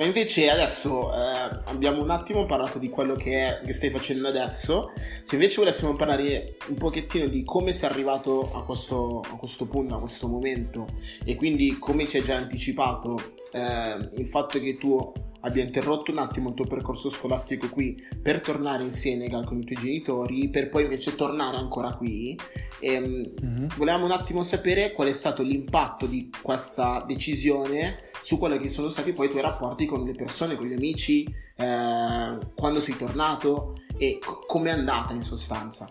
Ma 0.00 0.06
invece 0.06 0.48
adesso 0.48 1.12
eh, 1.12 1.60
abbiamo 1.64 2.02
un 2.02 2.08
attimo 2.08 2.46
parlato 2.46 2.78
di 2.78 2.88
quello 2.88 3.14
che, 3.14 3.58
è, 3.58 3.60
che 3.62 3.74
stai 3.74 3.90
facendo 3.90 4.28
adesso. 4.28 4.92
Se 5.24 5.34
invece 5.34 5.56
volessimo 5.58 5.94
parlare 5.94 6.56
un 6.68 6.76
pochettino 6.76 7.26
di 7.26 7.44
come 7.44 7.74
sei 7.74 7.90
arrivato 7.90 8.50
a 8.54 8.64
questo, 8.64 9.20
a 9.20 9.36
questo 9.36 9.66
punto, 9.66 9.96
a 9.96 10.00
questo 10.00 10.26
momento, 10.26 10.86
e 11.22 11.34
quindi 11.34 11.78
come 11.78 12.08
ci 12.08 12.16
hai 12.16 12.24
già 12.24 12.36
anticipato 12.36 13.34
eh, 13.52 14.10
il 14.16 14.26
fatto 14.26 14.58
che 14.58 14.78
tu 14.78 15.12
abbia 15.40 15.62
interrotto 15.62 16.10
un 16.10 16.18
attimo 16.18 16.48
il 16.50 16.54
tuo 16.54 16.66
percorso 16.66 17.08
scolastico 17.10 17.68
qui 17.68 17.96
per 18.22 18.40
tornare 18.40 18.82
in 18.82 18.90
Senegal 18.92 19.44
con 19.44 19.58
i 19.58 19.64
tuoi 19.64 19.78
genitori, 19.78 20.48
per 20.48 20.68
poi 20.68 20.82
invece 20.84 21.14
tornare 21.14 21.56
ancora 21.56 21.94
qui. 21.94 22.38
Ehm, 22.80 23.32
Mhm. 23.40 23.68
Volevamo 23.76 24.04
un 24.06 24.10
attimo 24.12 24.42
sapere 24.42 24.92
qual 24.92 25.08
è 25.08 25.12
stato 25.12 25.42
l'impatto 25.42 26.06
di 26.06 26.30
questa 26.42 27.04
decisione 27.06 28.00
su 28.22 28.38
quelli 28.38 28.58
che 28.58 28.68
sono 28.68 28.88
stati 28.88 29.12
poi 29.12 29.26
i 29.26 29.30
tuoi 29.30 29.42
rapporti 29.42 29.86
con 29.86 30.04
le 30.04 30.12
persone, 30.12 30.56
con 30.56 30.66
gli 30.66 30.72
amici, 30.74 31.24
eh, 31.56 32.38
quando 32.54 32.80
sei 32.80 32.96
tornato 32.96 33.74
e 33.96 34.18
co- 34.24 34.40
come 34.46 34.70
è 34.70 34.72
andata 34.72 35.12
in 35.14 35.22
sostanza. 35.22 35.88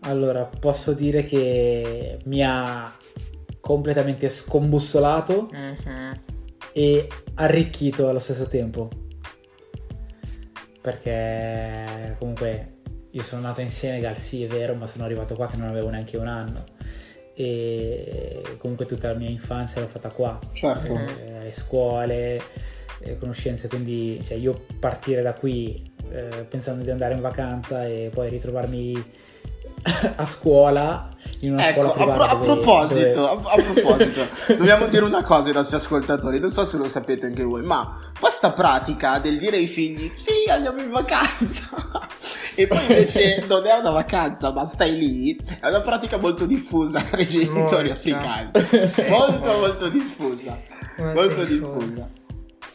Allora, 0.00 0.44
posso 0.44 0.92
dire 0.92 1.24
che 1.24 2.18
mi 2.26 2.42
ha 2.44 2.90
completamente 3.60 4.28
scombussolato 4.28 5.48
Mhm. 5.52 6.20
E 6.72 7.08
arricchito 7.34 8.08
allo 8.08 8.18
stesso 8.18 8.46
tempo. 8.46 8.88
Perché 10.80 12.16
comunque 12.18 12.76
io 13.10 13.22
sono 13.22 13.42
nato 13.42 13.60
in 13.60 13.70
Senegal, 13.70 14.16
sì 14.16 14.44
è 14.44 14.46
vero, 14.46 14.74
ma 14.74 14.86
sono 14.86 15.04
arrivato 15.04 15.34
qua 15.34 15.46
che 15.48 15.56
non 15.56 15.68
avevo 15.68 15.90
neanche 15.90 16.16
un 16.16 16.28
anno. 16.28 16.64
E 17.34 18.42
comunque 18.58 18.84
tutta 18.86 19.08
la 19.08 19.16
mia 19.16 19.28
infanzia 19.28 19.80
l'ho 19.80 19.86
fatta 19.86 20.08
qua. 20.08 20.38
Certo. 20.52 20.94
Eh, 20.94 21.42
le 21.44 21.52
scuole, 21.52 22.40
le 23.00 23.16
conoscenze, 23.16 23.68
quindi 23.68 24.20
cioè, 24.24 24.36
io 24.36 24.64
partire 24.78 25.22
da 25.22 25.32
qui 25.32 25.92
eh, 26.10 26.46
pensando 26.48 26.82
di 26.82 26.90
andare 26.90 27.14
in 27.14 27.20
vacanza 27.20 27.86
e 27.86 28.10
poi 28.12 28.28
ritrovarmi 28.28 29.04
a 30.16 30.24
scuola 30.24 31.08
in 31.40 31.52
una 31.52 31.68
Ecco, 31.68 31.80
scuola 31.80 31.88
a, 31.88 31.92
pro- 31.92 32.04
privata 32.04 32.30
a 32.32 32.36
proposito, 32.36 33.14
dove- 33.14 33.48
a, 33.48 33.52
a 33.52 33.62
proposito, 33.62 34.26
dobbiamo 34.56 34.86
dire 34.86 35.04
una 35.04 35.22
cosa 35.22 35.48
ai 35.48 35.54
nostri 35.54 35.76
ascoltatori, 35.76 36.40
non 36.40 36.50
so 36.50 36.64
se 36.64 36.76
lo 36.76 36.88
sapete 36.88 37.26
anche 37.26 37.42
voi, 37.44 37.62
ma 37.62 37.96
questa 38.18 38.50
pratica 38.50 39.18
del 39.18 39.38
dire 39.38 39.56
ai 39.56 39.66
figli 39.66 40.10
sì, 40.16 40.50
andiamo 40.50 40.80
in 40.80 40.90
vacanza 40.90 41.68
e 42.56 42.66
poi 42.66 42.80
invece 42.80 43.44
non 43.48 43.66
è 43.66 43.78
una 43.78 43.90
vacanza, 43.90 44.50
ma 44.52 44.64
stai 44.66 44.96
lì, 44.98 45.36
è 45.60 45.68
una 45.68 45.80
pratica 45.80 46.16
molto 46.16 46.44
diffusa 46.46 47.00
tra 47.00 47.20
i 47.20 47.28
genitori 47.28 47.88
Molto. 47.88 47.92
africani. 47.92 48.50
Molto 49.08 49.52
molto 49.58 49.88
diffusa. 49.88 50.58
Molto 50.98 51.20
Molto 51.20 51.44
diffusa. 51.44 52.08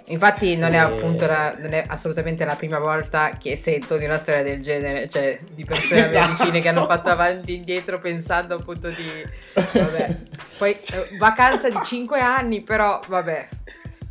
Infatti 0.08 0.56
non 0.58 0.74
è 0.74 0.78
E- 0.78 0.80
appunto 0.80 1.26
la- 1.26 1.56
non 1.58 1.74
è 1.74 1.84
assolutamente 1.88 2.44
la 2.46 2.56
prima 2.56 2.78
volta 2.80 3.38
che 3.40 3.60
sento 3.62 3.98
di 3.98 4.06
una 4.06 4.18
storia 4.18 4.44
del 4.44 4.62
genere, 4.62 5.10
cioè 5.10 5.40
di 5.54 5.64
persone 5.64 6.08
Esatto. 6.10 6.30
vicine 6.44 6.60
che 6.60 6.70
hanno 6.70 6.86
fatto 6.86 7.10
avanti 7.10 7.54
e 7.54 7.56
indietro 7.56 8.00
pensando 8.00 8.56
appunto 8.56 8.90
di 8.90 9.06
vabbè. 9.54 10.18
Poi 10.58 10.72
eh, 10.72 11.18
vacanza 11.18 11.70
di 11.70 11.80
5 11.84 12.20
anni, 12.20 12.62
però 12.62 13.00
vabbè. 13.08 13.48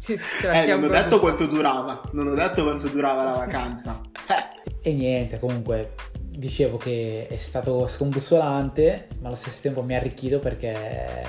Ci- 0.02 0.18
ce 0.40 0.46
la 0.46 0.62
Eh, 0.62 0.66
non 0.74 0.84
ho 0.84 0.88
detto 0.88 1.20
quanto 1.20 1.46
durava, 1.46 2.00
non 2.12 2.26
ho 2.28 2.34
detto 2.34 2.62
quanto 2.64 2.88
durava 2.88 3.22
la 3.22 3.32
vacanza. 3.32 4.00
Eh, 4.28 4.70
E 4.84 4.92
niente, 4.94 5.38
comunque 5.38 5.92
dicevo 6.20 6.76
che 6.78 7.26
è 7.30 7.36
stato 7.36 7.86
scombussolante, 7.86 9.06
ma 9.20 9.28
allo 9.28 9.36
stesso 9.36 9.60
tempo 9.62 9.82
mi 9.82 9.94
ha 9.94 9.98
arricchito 9.98 10.38
perché 10.40 11.20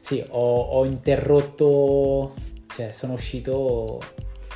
sì, 0.00 0.24
ho, 0.30 0.60
ho 0.62 0.84
interrotto, 0.84 2.34
cioè 2.74 2.90
sono 2.92 3.12
uscito, 3.14 4.00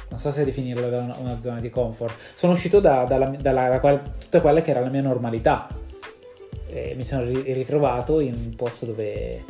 non 0.09 0.19
so 0.19 0.31
se 0.31 0.45
definirlo 0.45 0.89
da 0.89 1.01
una, 1.01 1.17
una 1.19 1.41
zona 1.41 1.61
di 1.61 1.69
comfort, 1.71 2.15
sono 2.35 2.53
uscito 2.53 2.81
da, 2.81 3.05
dalla, 3.05 3.29
dalla- 3.29 3.69
da 3.69 3.81
quel- 3.81 4.15
tutta 4.19 4.41
quella 4.41 4.63
che 4.63 4.71
era 4.71 4.81
la 4.81 4.89
mia 4.89 5.03
normalità. 5.03 5.69
E 6.69 6.95
mi 6.97 7.05
sono 7.05 7.25
ri- 7.25 7.53
ritrovato 7.53 8.21
in 8.21 8.35
un 8.35 8.55
posto 8.57 8.87
dove 8.87 9.45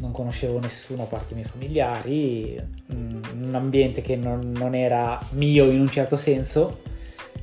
non 0.00 0.12
conoscevo 0.12 0.58
nessuno 0.58 1.02
a 1.02 1.06
parte 1.06 1.32
i 1.32 1.36
miei 1.36 1.46
familiari, 1.48 2.60
mm, 2.92 3.22
un 3.42 3.54
ambiente 3.54 4.00
che 4.00 4.16
non, 4.16 4.52
non 4.56 4.74
era 4.74 5.18
mio 5.32 5.66
in 5.70 5.80
un 5.80 5.90
certo 5.90 6.16
senso 6.16 6.80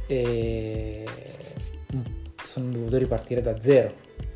e 0.07 1.05
mm, 1.95 2.01
sono 2.43 2.69
dovuto 2.71 2.97
ripartire 2.97 3.41
da 3.41 3.59
zero. 3.61 3.93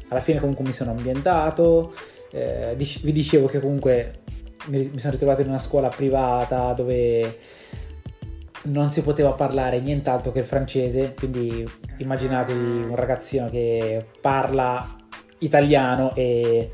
Alla 0.09 0.19
fine 0.21 0.39
comunque 0.39 0.65
mi 0.65 0.73
sono 0.73 0.91
ambientato, 0.91 1.93
eh, 2.31 2.75
vi 2.75 3.11
dicevo 3.11 3.47
che 3.47 3.59
comunque 3.59 4.20
mi, 4.65 4.89
mi 4.93 4.99
sono 4.99 5.13
ritrovato 5.13 5.41
in 5.41 5.47
una 5.47 5.59
scuola 5.59 5.89
privata 5.89 6.73
dove 6.73 7.39
non 8.63 8.91
si 8.91 9.01
poteva 9.01 9.31
parlare 9.31 9.79
nient'altro 9.79 10.31
che 10.31 10.39
il 10.39 10.45
francese, 10.45 11.13
quindi 11.17 11.67
immaginatevi 11.97 12.59
un 12.59 12.95
ragazzino 12.95 13.49
che 13.49 14.05
parla 14.19 14.87
italiano 15.39 16.13
e 16.15 16.69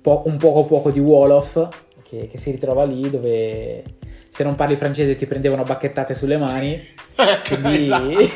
po- 0.00 0.22
un 0.26 0.36
poco 0.36 0.64
poco 0.64 0.90
di 0.90 1.00
Wolof 1.00 1.68
che, 2.08 2.28
che 2.28 2.38
si 2.38 2.52
ritrova 2.52 2.84
lì 2.84 3.10
dove 3.10 3.82
se 4.28 4.44
non 4.44 4.54
parli 4.54 4.76
francese 4.76 5.16
ti 5.16 5.26
prendevano 5.26 5.64
bacchettate 5.64 6.14
sulle 6.14 6.36
mani 6.36 6.78
quindi 7.48 7.90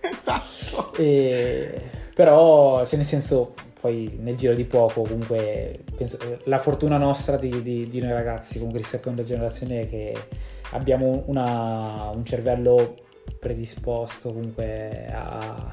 esatto. 0.00 0.94
E- 0.96 1.82
però 2.14 2.86
cioè 2.86 2.96
nel 2.96 3.06
senso 3.06 3.54
poi 3.80 4.18
nel 4.20 4.36
giro 4.36 4.54
di 4.54 4.64
poco 4.64 5.02
comunque 5.02 5.80
penso, 5.96 6.18
la 6.44 6.58
fortuna 6.58 6.96
nostra 6.98 7.36
di, 7.36 7.62
di- 7.62 7.88
di 7.88 8.00
noi 8.00 8.12
ragazzi 8.12 8.54
comunque 8.58 8.80
di 8.80 8.86
seconda 8.86 9.22
generazione 9.24 9.82
è 9.82 9.86
che 9.88 10.14
abbiamo 10.72 11.22
una- 11.26 12.10
un 12.14 12.24
cervello 12.24 12.96
predisposto 13.38 14.32
comunque 14.32 15.06
a, 15.12 15.70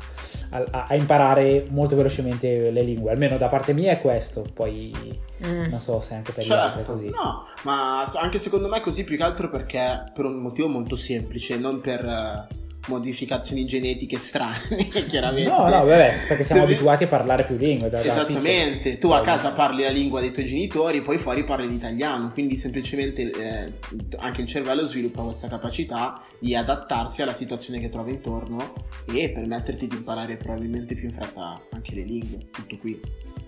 a- 0.52 0.86
a 0.88 0.96
imparare 0.96 1.66
molto 1.70 1.96
velocemente 1.96 2.70
le 2.70 2.82
lingue 2.84 3.12
almeno 3.12 3.38
da 3.38 3.48
parte 3.48 3.74
mia 3.74 3.92
è 3.92 4.00
questo 4.02 4.46
poi 4.54 5.24
Mm. 5.46 5.66
non 5.70 5.82
so 5.82 6.00
se 6.00 6.16
anche 6.16 6.32
per 6.32 6.46
gli 6.46 6.52
altri 6.54 6.82
è 6.82 6.86
Certo, 6.86 6.92
così 6.94 7.10
no, 7.10 7.44
ma 7.64 8.04
anche 8.22 8.40
secondo 8.40 8.70
me 8.70 8.78
è 8.78 8.80
così 8.80 9.04
più 9.04 9.18
che 9.18 9.24
altro 9.24 9.50
perché 9.50 10.06
per 10.14 10.24
un 10.24 10.38
motivo 10.38 10.70
molto 10.70 10.96
semplice, 10.96 11.58
non 11.58 11.82
per 11.82 12.48
modificazioni 12.88 13.66
genetiche 13.66 14.18
strane, 14.18 14.60
chiaramente. 15.10 15.50
no 15.50 15.64
no 15.64 15.84
vabbè 15.86 16.14
perché 16.28 16.44
siamo 16.44 16.64
abituati 16.66 17.04
a 17.06 17.08
parlare 17.08 17.44
più 17.44 17.58
lingue 17.58 17.90
da- 17.90 18.02
da 18.02 18.12
Esattamente, 18.12 18.78
piccoli. 18.78 18.98
tu 18.98 19.10
a 19.12 19.22
casa 19.22 19.52
parli 19.52 19.84
la 19.84 19.90
lingua 19.90 20.22
dei 20.22 20.32
tuoi 20.32 20.46
genitori, 20.46 21.02
poi 21.02 21.18
fuori 21.18 21.44
parli 21.44 21.68
l'italiano, 21.68 22.32
quindi 22.32 22.56
semplicemente 22.58 23.22
eh, 23.32 23.72
anche 24.18 24.42
il 24.42 24.48
cervello 24.48 24.86
sviluppa 24.86 25.24
questa 25.24 25.48
capacità 25.48 26.22
di 26.40 26.56
adattarsi 26.56 27.22
alla 27.22 27.34
situazione 27.34 27.80
che 27.80 27.90
trova 27.90 28.10
intorno 28.10 28.74
e 29.14 29.30
permetterti 29.30 29.88
di 29.88 29.96
imparare 29.96 30.36
probabilmente 30.38 30.96
più 30.96 31.08
in 31.08 31.14
fretta 31.14 31.62
anche 31.72 31.96
le 31.96 32.02
lingue, 32.04 32.48
tutto 32.52 32.78
qui. 32.78 33.00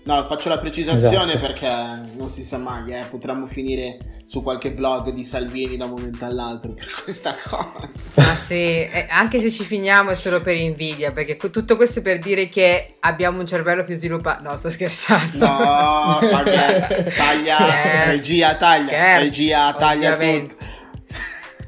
No, 0.08 0.24
faccio 0.24 0.48
la 0.48 0.56
precisazione 0.56 1.34
Esatto. 1.34 1.38
perché 1.46 1.68
non 2.16 2.30
si 2.30 2.42
sa 2.42 2.56
mai, 2.56 2.94
eh, 2.94 3.04
potremmo 3.10 3.44
finire 3.44 3.98
su 4.26 4.42
qualche 4.42 4.72
blog 4.72 5.10
di 5.12 5.22
Salvini 5.22 5.76
da 5.76 5.84
un 5.84 5.90
momento 5.90 6.24
all'altro 6.24 6.72
per 6.72 6.86
questa 7.04 7.34
cosa. 7.46 7.90
Ma 8.16 8.22
sì, 8.46 8.54
eh, 8.54 9.06
anche 9.10 9.42
se 9.42 9.50
ci 9.50 9.64
finiamo 9.64 10.08
è 10.08 10.14
solo 10.14 10.40
per 10.40 10.56
invidia, 10.56 11.12
perché 11.12 11.36
tutto 11.36 11.76
questo 11.76 11.98
è 11.98 12.02
per 12.02 12.20
dire 12.20 12.48
che 12.48 12.94
abbiamo 13.00 13.40
un 13.40 13.46
cervello 13.46 13.84
più 13.84 13.96
sviluppato. 13.96 14.48
No, 14.48 14.56
sto 14.56 14.70
scherzando. 14.70 15.44
No, 15.46 16.18
vabbè, 16.22 17.12
taglia, 17.14 17.56
Scherzo. 17.56 18.10
regia 18.10 18.54
taglia, 18.56 18.86
Scherzo, 18.86 19.20
regia 19.24 19.74
taglia 19.74 20.14
ovviamente. 20.14 20.54
tutto. 20.56 20.76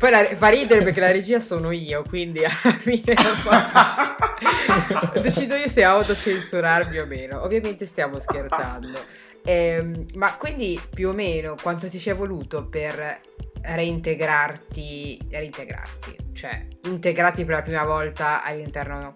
Poi 0.00 0.10
la- 0.10 0.34
fa 0.34 0.48
ridere 0.48 0.82
perché 0.82 0.98
la 1.00 1.10
regia 1.10 1.40
sono 1.40 1.70
io, 1.72 2.02
quindi 2.08 2.42
alla 2.42 2.54
fine 2.80 3.12
posso- 3.44 5.20
decido 5.20 5.54
io 5.56 5.68
se 5.68 5.84
autocensurarmi 5.84 6.98
o 6.98 7.04
meno. 7.04 7.42
Ovviamente 7.42 7.84
stiamo 7.84 8.18
scherzando. 8.18 8.98
Ehm, 9.44 10.06
ma 10.14 10.36
quindi 10.36 10.80
più 10.94 11.10
o 11.10 11.12
meno 11.12 11.54
quanto 11.60 11.86
ti 11.90 11.98
ci 11.98 12.08
è 12.08 12.14
voluto 12.14 12.66
per 12.66 13.20
reintegrarti, 13.60 15.26
reintegrarti, 15.30 16.16
cioè 16.32 16.66
integrarti 16.84 17.44
per 17.44 17.56
la 17.56 17.62
prima 17.62 17.84
volta 17.84 18.42
all'interno 18.42 19.12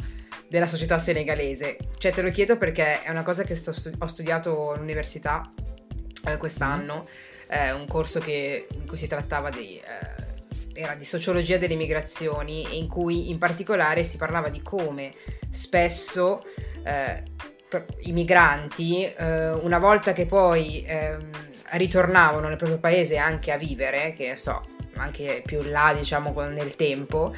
della 0.48 0.66
società 0.66 0.98
senegalese? 0.98 1.78
Cioè 1.96 2.12
te 2.12 2.20
lo 2.20 2.30
chiedo 2.30 2.58
perché 2.58 3.02
è 3.02 3.10
una 3.10 3.22
cosa 3.22 3.42
che 3.42 3.56
sto 3.56 3.72
stu- 3.72 3.94
ho 3.98 4.06
studiato 4.06 4.72
all'università 4.72 5.40
eh, 6.26 6.36
quest'anno, 6.36 7.06
eh, 7.48 7.72
un 7.72 7.86
corso 7.86 8.20
che- 8.20 8.66
in 8.74 8.86
cui 8.86 8.98
si 8.98 9.06
trattava 9.06 9.48
di... 9.48 9.80
era 10.74 10.94
di 10.94 11.04
sociologia 11.04 11.56
delle 11.56 11.76
migrazioni 11.76 12.64
e 12.70 12.76
in 12.76 12.88
cui 12.88 13.30
in 13.30 13.38
particolare 13.38 14.04
si 14.04 14.16
parlava 14.16 14.48
di 14.48 14.60
come 14.60 15.12
spesso 15.50 16.44
eh, 16.84 17.22
i 18.00 18.12
migranti, 18.12 19.04
eh, 19.04 19.50
una 19.50 19.78
volta 19.78 20.12
che 20.12 20.26
poi 20.26 20.84
ehm, 20.86 21.30
ritornavano 21.72 22.48
nel 22.48 22.56
proprio 22.56 22.78
paese 22.78 23.16
anche 23.16 23.50
a 23.52 23.56
vivere, 23.56 24.12
che 24.16 24.36
so, 24.36 24.62
anche 24.96 25.42
più 25.44 25.62
là 25.62 25.94
diciamo 25.96 26.32
nel 26.48 26.76
tempo, 26.76 27.34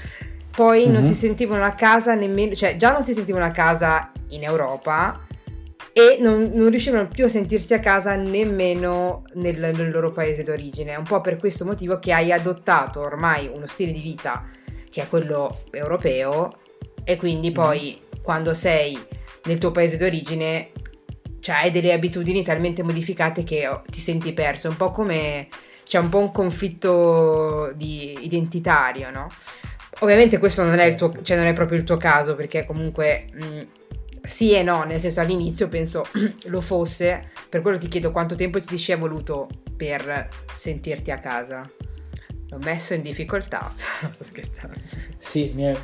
poi 0.51 0.87
non 0.91 1.03
Mhm. 1.03 1.09
si 1.09 1.15
sentivano 1.15 1.65
a 1.65 1.73
casa 1.73 2.15
nemmeno, 2.15 2.55
cioè 2.55 2.77
già 2.77 2.93
non 2.93 3.05
si 3.05 3.15
sentivano 3.15 3.45
a 3.45 3.51
casa 3.51 4.11
in 4.29 4.43
Europa 4.43 5.21
e 5.99 6.19
non, 6.21 6.51
non 6.53 6.69
riuscivano 6.69 7.09
più 7.09 7.25
a 7.25 7.31
sentirsi 7.31 7.73
a 7.73 7.81
casa 7.81 8.15
nemmeno 8.17 9.23
nel, 9.33 9.59
nel 9.75 9.91
loro 9.91 10.13
paese 10.13 10.43
d'origine. 10.43 10.93
È 10.93 10.97
un 10.97 11.05
po' 11.05 11.23
per 11.23 11.39
questo 11.39 11.65
motivo 11.65 11.99
che 11.99 12.13
hai 12.13 12.33
adottato 12.33 13.01
ormai 13.01 13.51
uno 13.51 13.67
stile 13.67 13.93
di 13.93 14.03
vita 14.03 14.47
che 14.91 15.01
è 15.01 15.09
quello 15.09 15.63
europeo 15.71 16.59
e 17.03 17.17
quindi 17.17 17.51
poi 17.51 17.99
quando 18.21 18.53
sei 18.53 18.99
nel 19.45 19.57
tuo 19.57 19.71
paese 19.71 19.97
d'origine 19.97 20.73
cioè 21.41 21.55
hai 21.55 21.71
delle 21.71 21.95
abitudini 21.95 22.45
talmente 22.45 22.83
modificate 22.83 23.43
che 23.43 23.67
oh, 23.67 23.83
ti 23.91 24.01
senti 24.01 24.35
perso, 24.35 24.69
un 24.69 24.77
po' 24.77 24.91
come 24.91 25.49
c'è 25.85 25.99
un 25.99 26.11
po' 26.11 26.19
un 26.19 26.31
conflitto 26.31 27.73
di 27.75 28.19
identitario, 28.21 29.11
no? 29.11 29.29
Ovviamente 30.01 30.37
questo 30.37 30.63
non 30.63 30.79
è, 30.79 30.85
il 30.85 30.95
tuo, 30.95 31.23
cioè 31.23 31.39
non 31.39 31.47
è 31.47 31.55
proprio 31.55 31.79
il 31.79 31.85
tuo 31.85 31.97
caso 31.97 32.35
perché 32.35 32.67
comunque 32.67 33.29
mh, 33.33 33.63
sì 34.27 34.53
e 34.53 34.63
no, 34.63 34.85
nel 34.85 35.01
senso 35.01 35.21
all'inizio 35.21 35.69
penso 35.69 36.05
lo 36.47 36.61
fosse, 36.61 37.31
per 37.49 37.63
quello 37.63 37.79
ti 37.79 37.89
chiedo 37.89 38.13
quanto 38.13 38.35
tempo 38.35 38.61
ti 38.61 38.79
ci 38.79 38.93
è 38.93 38.99
voluto 38.99 39.49
per 39.77 40.29
sentirti 40.55 41.11
a 41.11 41.19
casa. 41.19 41.69
L'ho 42.49 42.59
messo 42.59 42.95
in 42.95 43.03
difficoltà, 43.03 43.73
sto 44.13 44.25
scherzando. 44.25 44.79
Sì, 45.19 45.49
è- 45.51 45.77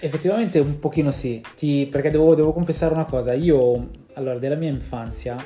effettivamente 0.00 0.58
un 0.58 0.78
pochino 0.78 1.10
sì, 1.10 1.40
Ti- 1.56 1.86
perché 1.90 2.10
devo, 2.10 2.34
devo 2.34 2.52
confessare 2.52 2.92
una 2.92 3.04
cosa, 3.04 3.32
io, 3.32 3.90
allora, 4.14 4.38
della 4.38 4.56
mia 4.56 4.70
infanzia, 4.70 5.36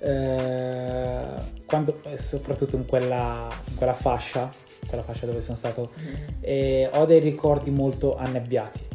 eh, 0.00 1.24
quando, 1.66 2.00
soprattutto 2.16 2.76
in 2.76 2.86
quella, 2.86 3.48
in 3.68 3.74
quella 3.76 3.92
fascia, 3.92 4.50
quella 4.86 5.04
fascia 5.04 5.26
dove 5.26 5.40
sono 5.40 5.56
stato, 5.56 5.92
eh, 6.40 6.88
ho 6.92 7.04
dei 7.04 7.20
ricordi 7.20 7.70
molto 7.70 8.16
annebbiati, 8.16 8.88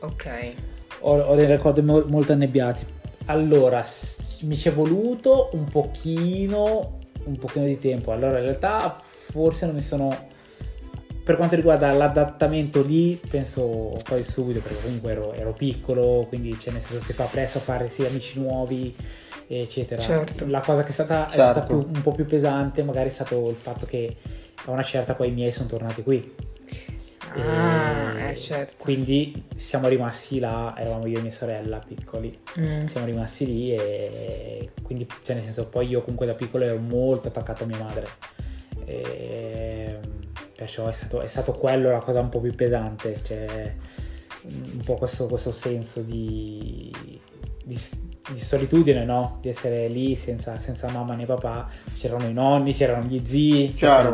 Ok. 0.00 0.54
Ho, 1.02 1.18
ho 1.20 1.34
dei 1.34 1.46
ricordi 1.46 1.82
mo- 1.82 2.04
molto 2.06 2.32
annebbiati. 2.32 2.84
Allora, 3.26 3.82
s- 3.82 4.40
mi 4.42 4.56
ci 4.56 4.68
è 4.68 4.72
voluto 4.72 5.50
un 5.52 5.64
pochino, 5.64 6.98
un 7.24 7.36
pochino 7.38 7.64
di 7.66 7.78
tempo, 7.78 8.10
allora 8.12 8.38
in 8.38 8.44
realtà 8.44 8.98
forse 9.00 9.66
non 9.66 9.74
mi 9.76 9.80
sono 9.80 10.30
per 11.24 11.36
quanto 11.36 11.54
riguarda 11.54 11.92
l'adattamento 11.92 12.82
lì, 12.82 13.20
penso 13.30 13.92
quasi 14.08 14.24
subito, 14.24 14.58
perché 14.58 14.82
comunque 14.82 15.12
ero, 15.12 15.32
ero 15.34 15.52
piccolo, 15.52 16.24
quindi 16.28 16.58
cioè, 16.58 16.72
nel 16.72 16.82
senso 16.82 17.04
si 17.04 17.12
fa 17.12 17.24
presto 17.26 17.58
a 17.58 17.60
farsi 17.60 18.04
amici 18.04 18.40
nuovi, 18.40 18.92
eccetera. 19.46 20.02
Certo. 20.02 20.46
La 20.48 20.60
cosa 20.60 20.82
che 20.82 20.88
è 20.88 20.92
stata, 20.92 21.28
è 21.28 21.30
stata 21.32 21.60
Certo. 21.60 21.76
più- 21.76 21.90
un 21.94 22.02
po' 22.02 22.10
più 22.10 22.26
pesante 22.26 22.82
magari 22.82 23.08
è 23.08 23.12
stato 23.12 23.48
il 23.50 23.54
fatto 23.54 23.86
che 23.86 24.16
a 24.64 24.70
una 24.72 24.82
certa 24.82 25.14
poi 25.14 25.28
i 25.28 25.32
miei 25.32 25.52
sono 25.52 25.68
tornati 25.68 26.02
qui. 26.02 26.34
Ah, 27.40 28.18
E 28.18 28.30
eh 28.30 28.36
certo. 28.36 28.74
Quindi 28.78 29.44
siamo 29.56 29.88
rimasti 29.88 30.38
là, 30.38 30.74
eravamo 30.76 31.06
io 31.06 31.18
e 31.18 31.22
mia 31.22 31.30
sorella 31.30 31.78
piccoli, 31.78 32.36
Mm. 32.58 32.86
siamo 32.86 33.06
rimasti 33.06 33.46
lì 33.46 33.74
e 33.74 34.70
quindi, 34.82 35.06
cioè 35.22 35.34
nel 35.34 35.44
senso, 35.44 35.66
poi 35.68 35.88
io 35.88 36.00
comunque 36.00 36.26
da 36.26 36.34
piccolo 36.34 36.64
ero 36.64 36.78
molto 36.78 37.28
attaccato 37.28 37.64
a 37.64 37.66
mia 37.66 37.78
madre. 37.78 38.06
E, 38.84 39.98
perciò 40.56 40.86
è 40.86 40.92
stato, 40.92 41.20
è 41.20 41.26
stato 41.26 41.52
quello 41.52 41.90
la 41.90 41.98
cosa 41.98 42.20
un 42.20 42.28
po' 42.28 42.40
più 42.40 42.54
pesante, 42.54 43.18
cioè 43.22 43.74
un 44.44 44.80
po' 44.84 44.94
questo, 44.94 45.26
questo 45.26 45.52
senso 45.52 46.02
di, 46.02 46.90
di, 47.64 47.78
di 48.30 48.36
solitudine, 48.40 49.04
no? 49.04 49.38
Di 49.40 49.48
essere 49.48 49.88
lì 49.88 50.16
senza, 50.16 50.58
senza 50.58 50.88
mamma 50.90 51.14
né 51.14 51.26
papà, 51.26 51.68
c'erano 51.96 52.26
i 52.26 52.32
nonni, 52.32 52.72
c'erano 52.74 53.04
gli 53.06 53.22
zii, 53.24 53.72
Chiaro. 53.72 54.10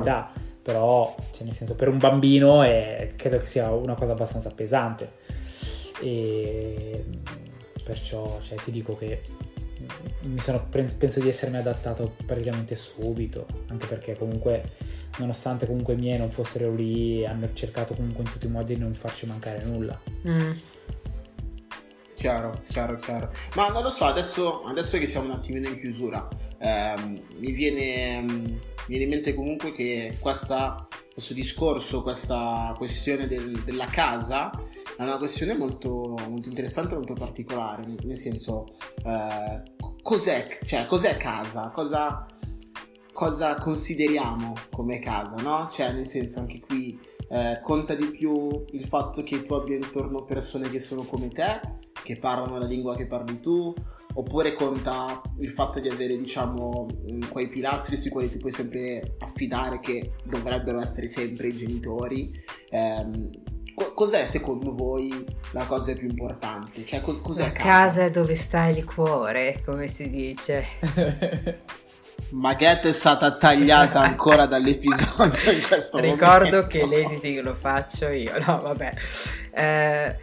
Però 0.69 1.17
cioè, 1.33 1.45
nel 1.47 1.55
senso 1.55 1.75
per 1.77 1.89
un 1.89 1.97
bambino 1.97 2.63
è- 2.63 3.13
credo 3.17 3.39
che 3.39 3.47
sia 3.47 3.71
una 3.71 3.95
cosa 3.95 4.13
abbastanza 4.13 4.51
pesante 4.51 5.13
e 6.03 7.05
perciò 7.83 8.39
cioè, 8.43 8.59
ti 8.59 8.71
dico 8.71 8.95
che 8.95 9.23
sono, 10.41 10.67
penso 10.69 11.21
di 11.21 11.29
essermi 11.29 11.57
adattato 11.57 12.17
praticamente 12.27 12.77
subito 12.77 13.47
anche 13.69 13.87
perché 13.87 14.15
comunque 14.15 14.63
nonostante 15.17 15.65
comunque 15.67 15.95
i 15.95 15.97
miei 15.97 16.19
non 16.19 16.31
fossero 16.31 16.75
lì 16.75 17.25
hanno 17.25 17.49
cercato 17.55 17.95
comunque 17.95 18.25
in 18.25 18.31
tutti 18.31 18.45
i 18.45 18.51
modi 18.51 18.75
di 18.75 18.81
non 18.81 18.93
farci 18.93 19.25
mancare 19.25 19.65
nulla 19.65 19.99
Mm. 20.29 20.51
Chiaro, 22.19 22.63
chiaro, 22.69 22.97
chiaro. 22.97 23.31
Ma 23.55 23.69
non 23.69 23.85
lo 23.85 23.91
so, 23.91 24.05
adesso, 24.05 24.65
adesso 24.65 24.99
che 24.99 25.07
siamo 25.07 25.27
un 25.27 25.35
attimino 25.35 25.69
in 25.69 25.79
chiusura, 25.79 26.27
ehm, 26.59 27.23
mi, 27.37 27.53
viene, 27.53 28.21
mi 28.23 28.59
viene 28.89 29.05
in 29.05 29.09
mente 29.11 29.35
comunque 29.35 29.71
che 29.71 30.17
questa- 30.19 30.89
questo 31.13 31.33
discorso, 31.33 32.03
questa 32.03 32.75
questione 32.77 33.29
del- 33.29 33.63
della 33.63 33.85
casa 33.87 34.51
è 34.97 35.03
una 35.05 35.17
questione 35.17 35.57
molto, 35.57 36.17
molto 36.29 36.49
interessante 36.49 36.97
molto 36.97 37.15
particolare, 37.15 37.87
nel, 37.87 38.01
nel 38.03 38.17
senso, 38.17 38.67
eh, 39.05 39.63
cos'è, 40.03 40.59
cioè, 40.65 40.87
cos'è 40.87 41.17
casa? 41.17 41.71
Cosa, 41.73 42.27
cosa 43.13 43.55
consideriamo 43.59 44.55
come 44.73 44.99
casa, 44.99 45.37
no? 45.37 45.69
Cioè, 45.73 45.93
nel 45.93 46.07
senso, 46.07 46.41
anche 46.41 46.59
qui 46.67 46.99
eh, 47.31 47.61
conta 47.63 47.95
di 47.95 48.07
più 48.07 48.65
il 48.73 48.87
fatto 48.87 49.23
che 49.23 49.43
tu 49.43 49.53
abbia 49.55 49.77
intorno 49.77 50.25
persone 50.25 50.69
che 50.71 50.81
sono 50.81 51.03
come 51.03 51.29
te, 51.29 51.61
che 52.09 52.17
parlano 52.17 52.59
la 52.59 52.65
lingua 52.65 52.97
che 52.97 53.05
parli 53.07 53.39
tu, 53.39 53.75
oppure 54.15 54.55
conta 54.55 55.21
il 55.41 55.51
fatto 55.51 55.79
di 55.79 55.91
avere, 55.91 56.17
diciamo, 56.17 56.87
mh, 57.07 57.29
quei 57.29 57.49
pilastri 57.49 57.97
sui 57.97 58.09
quali 58.09 58.31
ti 58.31 58.39
puoi 58.39 58.51
sempre 58.51 59.17
affidare 59.19 59.79
che 59.79 60.13
dovrebbero 60.25 60.81
essere 60.81 61.07
sempre 61.07 61.49
i 61.49 61.53
genitori. 61.53 62.31
Ehm, 62.71 63.29
co- 63.75 63.93
cos'è 63.93 64.25
secondo 64.27 64.75
voi 64.75 65.23
la 65.53 65.67
cosa 65.67 65.93
più 65.93 66.09
importante? 66.09 66.87
Cioè, 66.87 67.03
cos- 67.03 67.21
cos'è 67.21 67.43
La 67.43 67.53
casa 67.53 68.05
è 68.05 68.11
dove 68.11 68.37
sta 68.37 68.65
il 68.69 68.87
cuore, 68.87 69.61
come 69.67 69.87
si 69.87 70.09
dice. 70.09 70.65
Maghet 72.31 72.87
è 72.87 72.93
stata 72.93 73.37
tagliata 73.37 74.01
ancora 74.01 74.47
dall'episodio 74.47 75.51
in 75.53 75.63
questo 75.67 75.99
Ricordo 75.99 76.45
momento. 76.45 76.67
che 76.67 76.87
l'editing 76.87 77.41
lo 77.41 77.55
faccio 77.55 78.09
io, 78.09 78.33
no 78.45 78.61
vabbè. 78.61 78.91
Eh, 79.53 80.17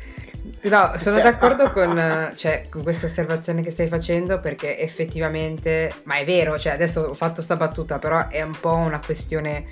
no, 0.62 0.94
sono 0.98 1.22
d'accordo 1.22 1.72
con, 1.72 2.32
cioè, 2.36 2.68
con 2.70 2.84
questa 2.84 3.06
osservazione 3.08 3.62
che 3.62 3.72
stai 3.72 3.88
facendo 3.88 4.40
perché 4.40 4.80
effettivamente, 4.80 5.92
ma 6.04 6.18
è 6.18 6.26
vero, 6.26 6.58
cioè 6.60 6.74
adesso 6.74 7.02
ho 7.02 7.14
fatto 7.14 7.42
sta 7.42 7.56
battuta, 7.56 8.00
però 8.00 8.28
è 8.28 8.42
un 8.42 8.58
po' 8.60 8.74
una 8.74 9.00
questione 9.00 9.66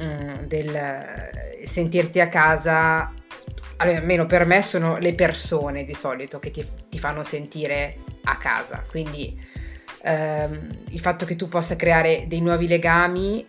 mm, 0.00 0.44
del 0.44 1.30
sentirti 1.64 2.20
a 2.20 2.28
casa, 2.28 3.12
almeno 3.78 4.26
per 4.26 4.44
me 4.44 4.62
sono 4.62 4.98
le 4.98 5.14
persone 5.14 5.84
di 5.84 5.94
solito 5.94 6.38
che 6.38 6.50
ti, 6.50 6.66
ti 6.88 6.98
fanno 6.98 7.22
sentire 7.22 7.98
a 8.24 8.36
casa, 8.36 8.84
quindi 8.88 9.38
ehm, 10.02 10.68
il 10.88 11.00
fatto 11.00 11.24
che 11.24 11.36
tu 11.36 11.48
possa 11.48 11.76
creare 11.76 12.24
dei 12.28 12.40
nuovi 12.40 12.66
legami 12.66 13.46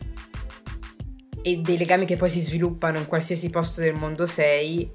e 1.41 1.57
dei 1.57 1.77
legami 1.77 2.05
che 2.05 2.17
poi 2.17 2.29
si 2.29 2.41
sviluppano 2.41 2.97
in 2.97 3.05
qualsiasi 3.05 3.49
posto 3.49 3.81
del 3.81 3.93
mondo 3.93 4.25
sei, 4.25 4.89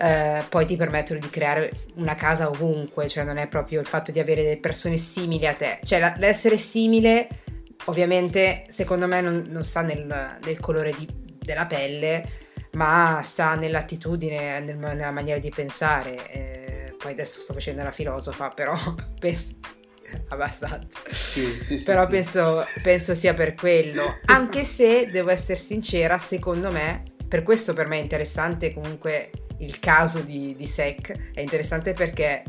eh, 0.00 0.42
poi 0.48 0.66
ti 0.66 0.76
permettono 0.76 1.18
di 1.18 1.30
creare 1.30 1.72
una 1.94 2.14
casa 2.14 2.48
ovunque, 2.48 3.08
cioè 3.08 3.24
non 3.24 3.36
è 3.36 3.46
proprio 3.48 3.80
il 3.80 3.86
fatto 3.86 4.12
di 4.12 4.20
avere 4.20 4.42
delle 4.42 4.58
persone 4.58 4.96
simili 4.96 5.46
a 5.46 5.54
te, 5.54 5.80
cioè 5.84 5.98
la- 5.98 6.14
l'essere 6.18 6.56
simile 6.56 7.28
ovviamente 7.86 8.66
secondo 8.68 9.06
me 9.06 9.20
non, 9.20 9.44
non 9.48 9.64
sta 9.64 9.80
nel, 9.82 10.38
nel 10.44 10.60
colore 10.60 10.92
di- 10.96 11.08
della 11.38 11.66
pelle, 11.66 12.24
ma 12.72 13.20
sta 13.22 13.54
nell'attitudine, 13.54 14.60
nel- 14.60 14.76
nella 14.76 15.10
maniera 15.10 15.38
di 15.38 15.50
pensare. 15.50 16.30
Eh, 16.30 16.94
poi 16.98 17.12
adesso 17.12 17.40
sto 17.40 17.52
facendo 17.54 17.82
la 17.82 17.90
filosofa, 17.92 18.48
però 18.48 18.74
penso 19.18 19.46
abbastanza. 20.28 20.98
Sì, 21.10 21.58
sì, 21.62 21.78
sì. 21.78 21.84
Però 21.84 22.04
sì. 22.04 22.10
penso, 22.10 22.64
penso 22.82 23.14
sia 23.14 23.34
per 23.34 23.54
quello. 23.54 24.18
Anche 24.26 24.64
se 24.64 25.08
devo 25.10 25.30
essere 25.30 25.56
sincera, 25.56 26.18
secondo 26.18 26.70
me, 26.70 27.02
per 27.26 27.42
questo 27.42 27.72
per 27.72 27.86
me 27.86 27.98
è 27.98 28.02
interessante 28.02 28.72
comunque 28.74 29.30
il 29.58 29.78
caso 29.78 30.20
di, 30.20 30.54
di 30.56 30.66
Sec. 30.66 31.32
È 31.32 31.40
interessante 31.40 31.92
perché 31.92 32.42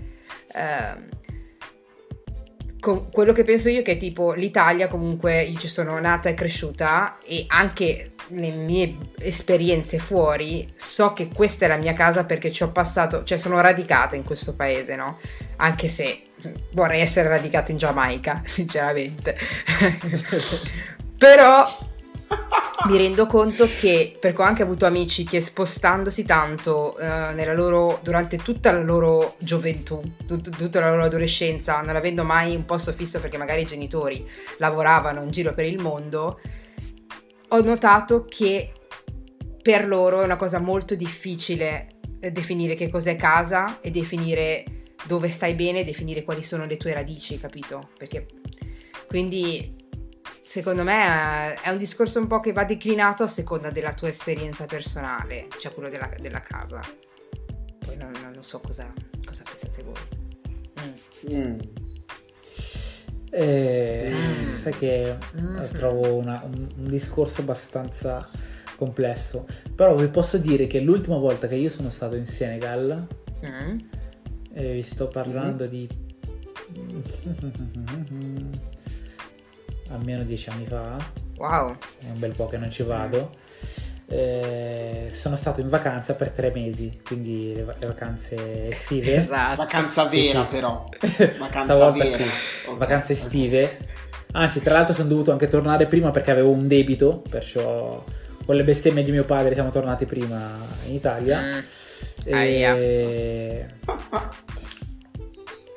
con- 2.79 3.09
quello 3.11 3.33
che 3.33 3.43
penso 3.43 3.69
io 3.69 3.81
è 3.81 3.83
che 3.83 3.97
tipo 3.97 4.33
l'Italia 4.33 4.87
comunque 4.87 5.41
io 5.41 5.59
ci 5.59 5.67
sono 5.67 5.99
nata 5.99 6.29
e 6.29 6.33
cresciuta 6.33 7.17
e 7.25 7.45
anche 7.47 8.11
le 8.29 8.51
mie 8.51 8.97
esperienze 9.19 9.99
fuori 9.99 10.71
so 10.75 11.13
che 11.13 11.29
questa 11.33 11.65
è 11.65 11.67
la 11.67 11.77
mia 11.77 11.93
casa 11.93 12.25
perché 12.25 12.51
ci 12.51 12.63
ho 12.63 12.71
passato, 12.71 13.23
cioè 13.23 13.37
sono 13.37 13.59
radicata 13.59 14.15
in 14.15 14.23
questo 14.23 14.55
paese, 14.55 14.95
no? 14.95 15.19
Anche 15.57 15.87
se 15.87 16.21
vorrei 16.73 17.01
essere 17.01 17.27
radicata 17.27 17.71
in 17.71 17.77
Giamaica, 17.77 18.43
sinceramente. 18.45 19.35
Però 21.17 21.67
mi 22.87 22.97
rendo 22.97 23.25
conto 23.25 23.65
che 23.65 24.15
perché 24.19 24.41
ho 24.41 24.45
anche 24.45 24.63
avuto 24.63 24.85
amici 24.85 25.25
che 25.25 25.41
spostandosi 25.41 26.23
tanto 26.23 26.97
eh, 26.97 27.53
loro, 27.53 27.99
durante 28.01 28.37
tutta 28.37 28.71
la 28.71 28.81
loro 28.81 29.35
gioventù, 29.39 30.01
tut- 30.25 30.55
tutta 30.55 30.79
la 30.79 30.89
loro 30.89 31.03
adolescenza, 31.03 31.81
non 31.81 31.95
avendo 31.95 32.23
mai 32.23 32.55
un 32.55 32.65
posto 32.65 32.93
fisso 32.93 33.19
perché 33.19 33.37
magari 33.37 33.61
i 33.61 33.65
genitori 33.65 34.27
lavoravano 34.57 35.21
in 35.23 35.31
giro 35.31 35.53
per 35.53 35.65
il 35.65 35.79
mondo, 35.81 36.39
ho 37.49 37.61
notato 37.61 38.25
che 38.25 38.71
per 39.61 39.85
loro 39.85 40.21
è 40.21 40.23
una 40.23 40.37
cosa 40.37 40.59
molto 40.59 40.95
difficile 40.95 41.87
eh, 42.21 42.31
definire 42.31 42.75
che 42.75 42.89
cos'è 42.89 43.15
casa 43.17 43.81
e 43.81 43.91
definire 43.91 44.63
dove 45.03 45.29
stai 45.29 45.53
bene, 45.53 45.83
definire 45.83 46.23
quali 46.23 46.43
sono 46.43 46.65
le 46.65 46.77
tue 46.77 46.93
radici, 46.93 47.37
capito? 47.39 47.89
Perché 47.97 48.25
quindi 49.07 49.75
secondo 50.49 50.83
me 50.83 51.53
eh, 51.53 51.61
è 51.61 51.69
un 51.69 51.77
discorso 51.77 52.19
un 52.19 52.25
po' 52.25 52.39
che 52.39 52.51
va 52.53 52.63
declinato 52.63 53.21
a 53.21 53.27
seconda 53.27 53.69
della 53.69 53.93
tua 53.93 54.07
esperienza 54.09 54.65
personale, 54.65 55.47
cioè 55.59 55.71
quello 55.73 55.89
della, 55.89 56.09
della 56.19 56.41
casa. 56.41 56.79
Poi 57.85 57.95
non, 57.97 58.11
non 58.33 58.41
so 58.41 58.59
cosa, 58.59 58.91
cosa 59.23 59.43
pensate 59.43 59.83
voi. 59.83 61.33
Mm. 61.33 61.35
Mm. 61.35 61.59
Eh, 63.31 64.11
Mm. 64.11 64.55
Sai 64.55 64.73
che 64.73 65.09
eh, 65.11 65.17
trovo 65.71 66.15
una- 66.15 66.41
un, 66.43 66.67
un 66.77 66.87
discorso 66.87 67.41
abbastanza 67.41 68.27
complesso. 68.75 69.45
Però 69.75 69.93
vi 69.95 70.07
posso 70.07 70.37
dire 70.39 70.65
che 70.67 70.79
l'ultima 70.79 71.17
volta 71.17 71.47
che 71.47 71.55
io 71.55 71.69
sono 71.69 71.89
stato 71.91 72.15
in 72.15 72.25
Senegal, 72.25 73.05
Mm. 73.45 73.77
e 74.53 74.73
vi 74.73 74.81
sto 74.81 75.07
parlando 75.07 75.65
di 75.67 75.87
almeno 79.91 80.23
dieci 80.23 80.49
anni 80.49 80.65
fa, 80.65 80.97
Wow. 81.37 81.75
è 82.01 82.05
un 82.11 82.19
bel 82.19 82.33
po' 82.33 82.47
che 82.47 82.57
non 82.57 82.69
ci 82.71 82.83
vado. 82.83 83.31
eh, 84.11 85.07
sono 85.11 85.35
stato 85.35 85.61
in 85.61 85.69
vacanza 85.69 86.15
per 86.15 86.29
tre 86.31 86.51
mesi, 86.51 86.99
quindi 87.05 87.53
le, 87.53 87.75
le 87.77 87.85
vacanze 87.85 88.67
estive. 88.69 89.17
Esatto. 89.21 89.55
Vacanza 89.57 90.09
Sì, 90.09 90.21
vera, 90.27 90.41
sì. 90.41 90.47
però. 90.49 90.89
Vacanza 91.37 91.73
Stavolta 91.75 92.03
vera. 92.03 92.15
sì, 92.17 92.23
Ok, 92.69 92.77
vacanze 92.77 93.13
estive. 93.13 93.77
Anzi, 94.31 94.61
tra 94.61 94.73
l'altro 94.73 94.93
sono 94.93 95.09
dovuto 95.09 95.31
anche 95.31 95.47
tornare 95.47 95.85
prima 95.85 96.09
perché 96.11 96.31
avevo 96.31 96.49
un 96.49 96.67
debito, 96.67 97.21
perciò 97.29 98.03
con 98.45 98.55
le 98.55 98.63
bestemmie 98.63 99.03
di 99.03 99.11
mio 99.11 99.25
padre 99.25 99.53
siamo 99.53 99.69
tornati 99.69 100.05
prima 100.05 100.55
in 100.87 100.95
Italia. 100.95 101.41
Mm. 101.41 101.59
E... 102.25 103.65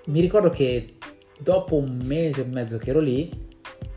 Mi 0.07 0.21
ricordo 0.21 0.51
che 0.51 0.97
dopo 1.39 1.77
un 1.77 2.01
mese 2.05 2.43
e 2.43 2.45
mezzo 2.45 2.79
che 2.79 2.91
ero 2.91 3.01
lì, 3.01 3.31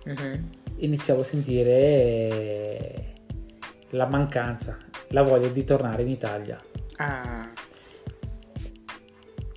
Mhm. 0.05 0.49
iniziavo 0.77 1.21
a 1.21 1.23
sentire 1.23 3.13
la 3.91 4.05
mancanza, 4.05 4.77
la 5.09 5.21
voglia 5.23 5.47
di 5.47 5.63
tornare 5.63 6.01
in 6.03 6.09
Italia. 6.09 6.59
Ah. 6.97 7.49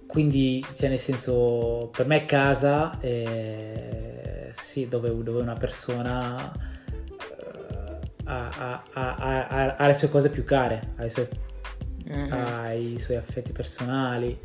Quindi, 0.06 0.64
cioè, 0.74 0.88
nel 0.88 0.98
senso, 0.98 1.90
per 1.92 2.06
me 2.06 2.24
casa, 2.24 2.98
eh, 3.00 4.52
sì, 4.56 4.88
dove, 4.88 5.08
dove 5.22 5.40
una 5.40 5.54
persona 5.54 6.50
eh, 6.50 8.24
ha, 8.24 8.48
ha- 8.48 8.84
ha- 8.92 9.46
ha- 9.48 9.76
ha 9.76 9.86
le 9.86 9.94
sue 9.94 10.08
cose 10.08 10.30
più 10.30 10.44
care, 10.44 10.92
ha 10.96 11.04
i 11.04 11.10
suoi, 11.10 11.28
Mhm. 12.06 12.94
i 12.94 12.98
suoi 12.98 13.16
affetti 13.18 13.52
personali, 13.52 14.38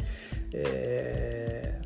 eh, 0.51 1.79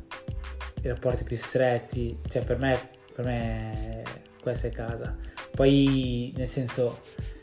i 0.82 0.88
rapporti 0.88 1.22
più 1.24 1.36
stretti. 1.36 2.18
Cioè, 2.28 2.42
per 2.42 2.58
me, 2.58 2.90
per 3.18 3.24
me 3.24 4.02
questa 4.40 4.68
è 4.68 4.70
casa. 4.70 5.16
Poi, 5.50 6.32
nel 6.36 6.46
senso, 6.46 7.00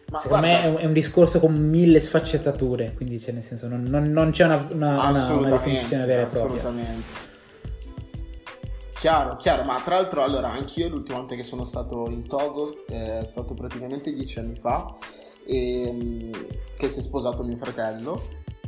Ma 0.09 0.19
secondo 0.19 0.45
guarda- 0.47 0.47
me 0.47 0.63
è 0.63 0.69
un, 0.69 0.77
è 0.77 0.85
un 0.85 0.93
discorso 0.93 1.41
con 1.41 1.53
mille 1.53 1.99
sfaccettature, 1.99 2.93
quindi 2.95 3.19
cioè, 3.19 3.33
nel 3.33 3.43
senso, 3.43 3.67
non, 3.67 3.83
non- 3.83 4.09
non 4.09 4.31
c'è 4.31 4.45
una, 4.45 4.65
una- 4.71 5.09
una- 5.09 5.33
una 5.33 5.49
definizione 5.49 6.05
vera 6.05 6.21
e 6.21 6.25
propria. 6.27 6.55
assolutamente. 6.59 7.33
Chiaro, 8.97 9.35
chiaro, 9.35 9.63
ma 9.63 9.79
tra 9.83 9.95
l'altro 9.95 10.23
allora 10.23 10.49
anch'io 10.51 10.87
l'ultima 10.87 11.17
volta 11.19 11.35
che 11.35 11.43
sono 11.43 11.65
stato 11.65 12.07
in 12.09 12.25
Togo 12.25 12.85
eh, 12.87 13.19
è 13.19 13.25
stato 13.25 13.53
praticamente 13.53 14.11
dieci 14.13 14.39
anni 14.39 14.55
fa 14.55 14.91
e, 15.45 16.29
che 16.77 16.89
si 16.89 16.99
è 16.99 17.01
sposato 17.01 17.43
mio 17.43 17.57
fratello 17.57 18.23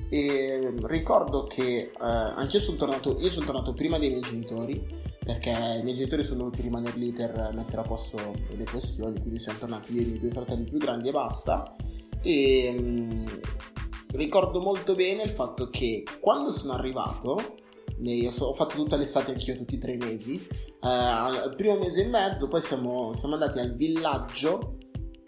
e 0.10 0.74
ricordo 0.84 1.46
che 1.48 1.64
eh, 1.80 1.92
anch'io 2.00 2.60
sono 2.60 2.76
tornato, 2.78 3.18
io 3.20 3.30
sono 3.30 3.46
tornato 3.46 3.74
prima 3.74 3.98
dei 3.98 4.10
miei 4.10 4.22
genitori 4.22 4.86
perché 5.28 5.50
i 5.50 5.84
miei 5.84 5.94
genitori 5.94 6.24
sono 6.24 6.44
dovuti 6.44 6.62
rimanere 6.62 6.98
lì 6.98 7.12
per 7.12 7.52
mettere 7.54 7.82
a 7.82 7.84
posto 7.84 8.18
le 8.48 8.64
questioni, 8.64 9.20
quindi 9.20 9.40
siamo 9.40 9.60
tornati 9.60 9.94
io 9.94 10.00
e 10.00 10.04
i 10.04 10.08
miei 10.08 10.20
due 10.22 10.32
fratelli 10.32 10.64
più 10.64 10.78
grandi 10.78 11.10
e 11.10 11.12
basta 11.12 11.76
e 12.22 12.74
mm, 12.80 13.26
ricordo 14.14 14.62
molto 14.62 14.96
bene 14.96 15.24
il 15.24 15.30
fatto 15.30 15.70
che 15.70 16.04
quando 16.22 16.50
sono 16.50 16.74
arrivato 16.74 17.56
ne- 17.98 18.26
ho 18.40 18.54
fatto 18.54 18.76
tutta 18.76 18.96
l'estate 18.96 19.32
anch'io, 19.32 19.58
tutti 19.58 19.76
i 19.76 19.80
tre 19.80 19.98
mesi. 19.98 20.36
eh, 20.38 20.88
al 20.88 21.56
primo 21.58 21.76
mese 21.76 22.06
e 22.06 22.08
mezzo, 22.08 22.48
poi 22.48 22.62
siamo, 22.62 23.14
siamo 23.14 23.34
andati 23.34 23.60
al 23.60 23.76
villaggio, 23.76 24.78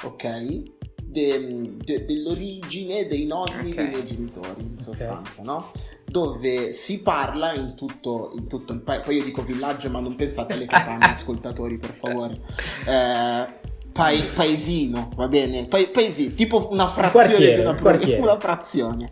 ok? 0.06 0.78
De- 1.12 1.76
de- 1.78 2.06
dell'origine 2.06 3.08
dei 3.08 3.26
nonni 3.26 3.70
Ok. 3.70 3.76
dei 3.76 3.88
miei 3.88 4.06
genitori, 4.06 4.62
in 4.62 4.80
sostanza, 4.80 5.42
no? 5.44 5.72
Dove 6.06 6.72
si 6.72 7.02
parla 7.02 7.54
in 7.54 7.76
tutto, 7.76 8.32
in 8.36 8.48
tutto 8.48 8.74
il 8.74 8.82
paese. 8.82 9.04
Poi 9.04 9.18
io 9.18 9.24
dico 9.24 9.44
villaggio, 9.44 9.90
ma 9.90 10.00
non 10.00 10.16
pensate 10.16 10.54
alle 10.54 10.66
capanne, 10.66 11.06
ascoltatori, 11.12 11.78
per 11.78 11.92
favore. 11.94 12.40
Eh, 12.88 13.48
pai- 13.92 14.22
paesino, 14.36 15.12
va 15.16 15.28
bene? 15.28 15.66
Pa- 15.66 15.84
paesino, 15.92 16.34
tipo 16.36 16.68
una 16.72 16.88
frazione 16.88 17.26
quartiere, 17.28 17.56
di 17.56 17.62
una, 17.62 17.70
un 17.72 17.76
pro- 17.76 18.22
una 18.22 18.40
frazione. 18.40 19.12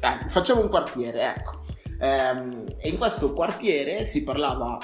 Eh, 0.00 0.28
facciamo 0.28 0.60
un 0.62 0.68
quartiere, 0.68 1.34
ecco. 1.36 1.60
Ehm, 2.00 2.64
e 2.78 2.88
in 2.88 2.98
questo 2.98 3.32
quartiere 3.32 4.04
si 4.04 4.24
parlava 4.24 4.78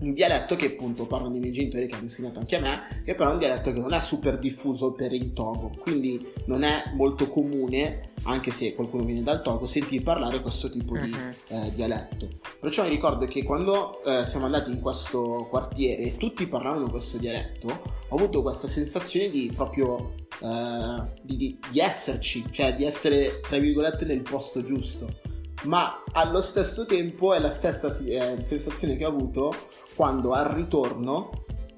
un 0.00 0.14
dialetto 0.14 0.56
che 0.56 0.66
appunto 0.66 1.06
parlano 1.06 1.36
i 1.36 1.38
miei 1.40 1.52
genitori 1.52 1.86
che 1.86 1.94
hanno 1.94 2.04
insegnato 2.04 2.38
anche 2.38 2.56
a 2.56 2.60
me, 2.60 3.02
che 3.04 3.14
però 3.14 3.30
è 3.30 3.32
un 3.34 3.38
dialetto 3.38 3.72
che 3.72 3.80
non 3.80 3.92
è 3.92 4.00
super 4.00 4.38
diffuso 4.38 4.92
per 4.92 5.12
il 5.12 5.32
Togo, 5.32 5.72
quindi 5.80 6.26
non 6.46 6.62
è 6.62 6.84
molto 6.94 7.26
comune, 7.28 8.08
anche 8.22 8.50
se 8.50 8.74
qualcuno 8.74 9.04
viene 9.04 9.22
dal 9.22 9.42
Togo, 9.42 9.66
sentir 9.66 10.02
parlare 10.02 10.40
questo 10.40 10.68
tipo 10.70 10.96
di 10.96 11.08
Mhm. 11.10 11.34
eh, 11.48 11.72
dialetto. 11.74 12.28
Perciò 12.58 12.82
mi 12.84 12.88
ricordo 12.90 13.26
che 13.26 13.42
quando 13.42 14.02
eh, 14.04 14.24
siamo 14.24 14.46
andati 14.46 14.70
in 14.70 14.80
questo 14.80 15.46
quartiere 15.50 16.02
e 16.02 16.16
tutti 16.16 16.46
parlavano 16.46 16.88
questo 16.90 17.18
dialetto, 17.18 17.68
ho 18.08 18.16
avuto 18.16 18.42
questa 18.42 18.68
sensazione 18.68 19.28
di 19.30 19.50
proprio 19.54 20.14
eh, 20.42 21.02
di, 21.22 21.36
di- 21.36 21.58
di 21.70 21.78
esserci, 21.80 22.42
cioè 22.50 22.74
di 22.74 22.84
essere 22.84 23.40
tra 23.40 23.58
virgolette 23.58 24.06
nel 24.06 24.22
posto 24.22 24.64
giusto. 24.64 25.28
Ma 25.64 26.02
allo 26.12 26.40
stesso 26.40 26.86
tempo 26.86 27.34
è 27.34 27.38
la 27.38 27.50
stessa 27.50 27.94
eh, 28.06 28.42
sensazione 28.42 28.96
che 28.96 29.04
ho 29.04 29.08
avuto 29.08 29.54
quando 30.00 30.32
al 30.32 30.46
ritorno, 30.46 31.28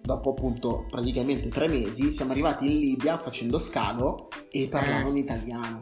dopo 0.00 0.30
appunto 0.30 0.86
praticamente 0.88 1.48
tre 1.48 1.66
mesi, 1.66 2.12
siamo 2.12 2.30
arrivati 2.30 2.70
in 2.70 2.78
Libia 2.78 3.18
facendo 3.18 3.58
scalo 3.58 4.28
e 4.48 4.68
parlavano 4.68 5.18
italiano. 5.18 5.80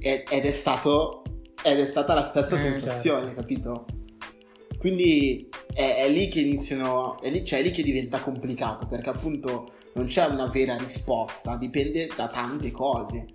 Ed, 0.00 0.24
ed 0.28 0.46
è 0.46 0.50
stato 0.50 1.22
ed 1.62 1.78
è 1.78 1.86
stata 1.86 2.12
la 2.12 2.24
stessa 2.24 2.56
Mm, 2.56 2.58
sensazione, 2.58 3.26
certo. 3.26 3.40
capito? 3.40 3.84
Quindi 4.78 5.48
è, 5.72 5.98
è 5.98 6.08
lì 6.08 6.26
che 6.26 6.40
iniziano, 6.40 7.20
è 7.20 7.30
lì, 7.30 7.44
cioè 7.44 7.60
è 7.60 7.62
lì 7.62 7.70
che 7.70 7.84
diventa 7.84 8.18
complicato 8.18 8.88
perché 8.88 9.10
appunto 9.10 9.70
non 9.92 10.06
c'è 10.06 10.26
una 10.26 10.48
vera 10.48 10.76
risposta, 10.76 11.56
dipende 11.56 12.08
da 12.16 12.26
tante 12.26 12.72
cose, 12.72 13.26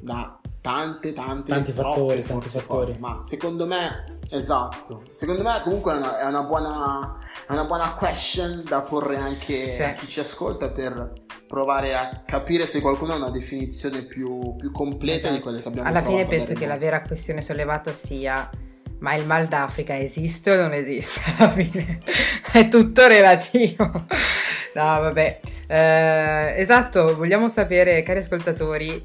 da 0.00 0.37
tante, 0.60 1.12
tante, 1.12 1.50
Tanti 1.52 1.72
fattori, 1.72 2.22
tanti 2.22 2.48
fattori. 2.48 2.86
cose, 2.86 2.98
ma 2.98 3.20
secondo 3.24 3.66
me, 3.66 4.18
esatto, 4.30 5.04
secondo 5.12 5.42
me 5.42 5.60
comunque 5.62 5.94
è 5.94 5.96
una, 5.96 6.18
è 6.18 6.26
una 6.26 6.42
buona, 6.42 7.14
è 7.46 7.52
una 7.52 7.64
buona 7.64 7.92
question 7.94 8.62
da 8.66 8.82
porre 8.82 9.16
anche 9.16 9.70
Sì. 9.70 9.82
a 9.82 9.92
chi 9.92 10.06
ci 10.08 10.20
ascolta 10.20 10.70
per 10.70 11.12
provare 11.46 11.94
a 11.94 12.22
capire 12.26 12.66
se 12.66 12.80
qualcuno 12.80 13.12
ha 13.14 13.16
una 13.16 13.30
definizione 13.30 14.02
più, 14.02 14.54
più 14.56 14.70
completa 14.70 15.30
di 15.30 15.40
quelle 15.40 15.62
che 15.62 15.68
abbiamo 15.68 15.88
Alla 15.88 16.02
fine 16.02 16.24
penso 16.24 16.52
che 16.52 16.66
la 16.66 16.76
vera 16.76 17.00
questione 17.02 17.40
sollevata 17.40 17.92
sia 17.94 18.50
ma 19.00 19.14
il 19.14 19.24
mal 19.24 19.46
d'Africa 19.46 19.96
esiste 19.96 20.50
o 20.50 20.60
non 20.60 20.72
esiste? 20.74 21.20
Alla 21.38 21.52
fine 21.52 22.00
è 22.52 22.68
tutto 22.68 23.06
relativo. 23.06 23.84
No, 23.84 24.04
vabbè. 24.74 25.40
Eh, 25.68 26.54
esatto, 26.60 27.16
vogliamo 27.16 27.48
sapere, 27.48 28.02
cari 28.02 28.18
ascoltatori, 28.18 29.00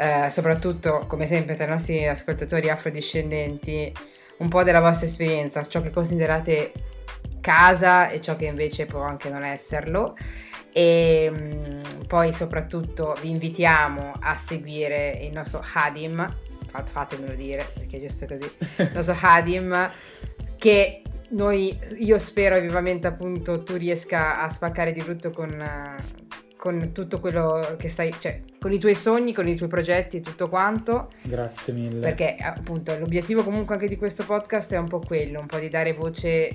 eh, 0.00 0.30
soprattutto 0.30 1.04
come 1.06 1.26
sempre 1.26 1.56
tra 1.56 1.66
i 1.66 1.68
nostri 1.68 2.06
ascoltatori 2.06 2.70
afrodiscendenti, 2.70 3.92
un 4.38 4.48
po' 4.48 4.62
della 4.62 4.80
vostra 4.80 5.06
esperienza, 5.06 5.62
ciò 5.62 5.82
che 5.82 5.90
considerate 5.90 6.72
casa 7.42 8.08
e 8.08 8.18
ciò 8.18 8.34
che 8.34 8.46
invece 8.46 8.86
può 8.86 9.02
anche 9.02 9.28
non 9.28 9.44
esserlo. 9.44 10.16
E 10.72 11.30
mm, 11.30 12.02
poi 12.06 12.32
soprattutto 12.32 13.14
vi 13.20 13.28
invitiamo 13.28 14.14
a 14.18 14.38
seguire 14.38 15.18
il 15.20 15.32
nostro 15.32 15.62
Hadim, 15.74 16.34
fat- 16.70 16.88
fatemelo 16.88 17.34
dire 17.34 17.66
perché 17.74 17.98
è 17.98 18.00
giusto 18.00 18.24
così, 18.24 18.50
il 18.76 18.90
nostro 18.94 19.16
Hadim 19.20 19.90
che 20.56 21.02
noi, 21.30 21.78
io 21.98 22.18
spero 22.18 22.58
vivamente 22.58 23.06
appunto 23.06 23.62
tu 23.62 23.76
riesca 23.76 24.40
a 24.40 24.48
spaccare 24.48 24.92
di 24.92 25.02
brutto 25.02 25.30
con, 25.30 25.50
con 26.60 26.90
tutto 26.92 27.20
quello 27.20 27.74
che 27.78 27.88
stai, 27.88 28.14
cioè 28.18 28.42
con 28.60 28.70
i 28.70 28.78
tuoi 28.78 28.94
sogni, 28.94 29.32
con 29.32 29.48
i 29.48 29.54
tuoi 29.54 29.70
progetti 29.70 30.18
e 30.18 30.20
tutto 30.20 30.50
quanto, 30.50 31.08
Grazie 31.22 31.72
mille. 31.72 32.00
perché 32.00 32.36
appunto 32.38 32.94
l'obiettivo 32.98 33.42
comunque 33.42 33.76
anche 33.76 33.88
di 33.88 33.96
questo 33.96 34.24
podcast 34.24 34.70
è 34.74 34.76
un 34.76 34.86
po' 34.86 34.98
quello, 34.98 35.40
un 35.40 35.46
po' 35.46 35.56
di 35.56 35.70
dare 35.70 35.94
voce 35.94 36.50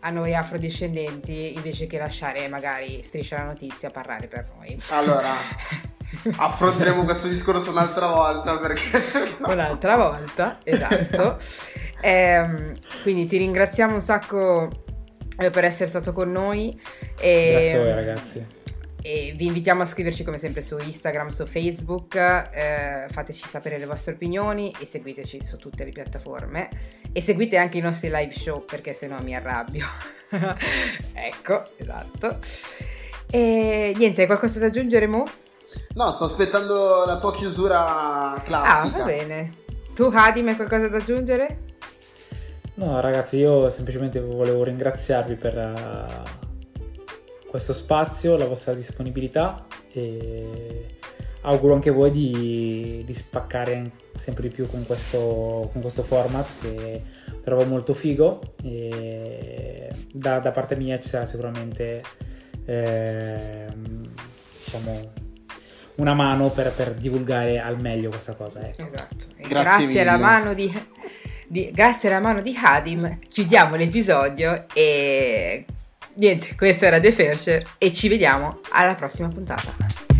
a 0.00 0.08
noi 0.08 0.34
afrodiscendenti 0.34 1.52
invece 1.54 1.86
che 1.86 1.98
lasciare 1.98 2.48
magari 2.48 3.02
striscia 3.04 3.36
la 3.36 3.44
notizia 3.44 3.88
a 3.88 3.90
parlare 3.90 4.26
per 4.26 4.50
noi. 4.56 4.80
Allora, 4.88 5.34
affronteremo 6.34 7.04
questo 7.04 7.28
discorso 7.28 7.72
un'altra 7.72 8.06
volta 8.06 8.56
perché 8.56 8.80
se 9.00 9.34
no... 9.38 9.52
un'altra 9.52 9.96
volta, 9.96 10.58
esatto. 10.64 11.38
Ehm, 12.04 12.72
quindi 13.04 13.26
ti 13.28 13.36
ringraziamo 13.36 13.94
un 13.94 14.00
sacco 14.00 14.68
eh, 15.38 15.50
per 15.50 15.62
essere 15.62 15.88
stato 15.88 16.12
con 16.12 16.32
noi. 16.32 16.76
E, 17.20 17.50
Grazie 17.52 17.76
a 17.76 17.82
voi 17.82 17.94
ragazzi. 17.94 18.46
Vi 19.34 19.46
invitiamo 19.46 19.82
a 19.82 19.86
scriverci 19.86 20.24
come 20.24 20.38
sempre 20.38 20.62
su 20.62 20.78
Instagram, 20.78 21.28
su 21.28 21.46
Facebook, 21.46 22.14
eh, 22.16 23.06
fateci 23.10 23.46
sapere 23.48 23.78
le 23.78 23.86
vostre 23.86 24.12
opinioni 24.12 24.74
e 24.78 24.86
seguiteci 24.86 25.42
su 25.42 25.56
tutte 25.56 25.84
le 25.84 25.90
piattaforme. 25.90 26.68
E 27.12 27.20
seguite 27.22 27.56
anche 27.56 27.78
i 27.78 27.80
nostri 27.80 28.08
live 28.12 28.32
show 28.34 28.64
perché 28.64 28.92
sennò 28.92 29.20
mi 29.22 29.34
arrabbio. 29.34 29.86
ecco, 31.14 31.64
esatto. 31.76 32.38
E 33.30 33.94
niente, 33.96 34.20
hai 34.22 34.26
qualcosa 34.26 34.58
da 34.58 34.66
aggiungere, 34.66 35.06
Mo? 35.06 35.24
No, 35.94 36.10
sto 36.12 36.24
aspettando 36.24 37.04
la 37.06 37.18
tua 37.18 37.32
chiusura 37.32 38.34
Ah, 38.34 38.42
classica. 38.42 38.98
va 38.98 39.04
bene. 39.04 39.54
Tu, 39.94 40.10
Hadim, 40.12 40.48
hai 40.48 40.56
qualcosa 40.56 40.88
da 40.88 40.98
aggiungere? 40.98 41.58
No 42.74 43.00
ragazzi, 43.00 43.36
io 43.38 43.68
semplicemente 43.70 44.20
volevo 44.20 44.64
ringraziarvi 44.64 45.36
per 45.36 45.56
eh, 45.58 46.41
questo 47.52 47.74
spazio, 47.74 48.38
la 48.38 48.46
vostra 48.46 48.72
disponibilità 48.72 49.66
e 49.92 50.96
auguro 51.42 51.74
anche 51.74 51.90
voi 51.90 52.10
di, 52.10 53.02
di 53.04 53.12
spaccare 53.12 53.90
sempre 54.16 54.48
di 54.48 54.54
più 54.54 54.66
con 54.66 54.86
questo, 54.86 55.68
con 55.70 55.82
questo 55.82 56.02
format 56.02 56.46
che 56.62 57.02
trovo 57.42 57.66
molto 57.66 57.92
figo 57.92 58.54
e 58.62 59.86
da, 60.14 60.38
da 60.38 60.50
parte 60.50 60.76
mia 60.76 60.98
ci 60.98 61.10
sarà 61.10 61.26
sicuramente 61.26 62.02
ehm, 62.64 64.00
diciamo 64.64 65.12
una 65.96 66.14
mano 66.14 66.48
per, 66.48 66.72
per 66.72 66.94
divulgare 66.94 67.60
al 67.60 67.78
meglio 67.78 68.08
questa 68.08 68.34
cosa. 68.34 68.66
Ecco. 68.66 68.80
Esatto. 68.90 69.26
Grazie 69.36 69.48
grazie, 69.48 70.00
alla 70.00 70.16
mano 70.16 70.54
di, 70.54 70.72
di- 71.46 71.70
grazie 71.70 72.08
alla 72.08 72.20
mano 72.20 72.40
di 72.40 72.58
Hadim 72.58 73.28
chiudiamo 73.28 73.76
l'episodio 73.76 74.64
e 74.72 75.66
niente, 76.14 76.54
questo 76.56 76.84
era 76.84 77.00
The 77.00 77.12
Fair 77.12 77.38
Share 77.38 77.66
e 77.78 77.92
ci 77.92 78.08
vediamo 78.08 78.60
alla 78.70 78.94
prossima 78.94 79.28
puntata. 79.28 80.11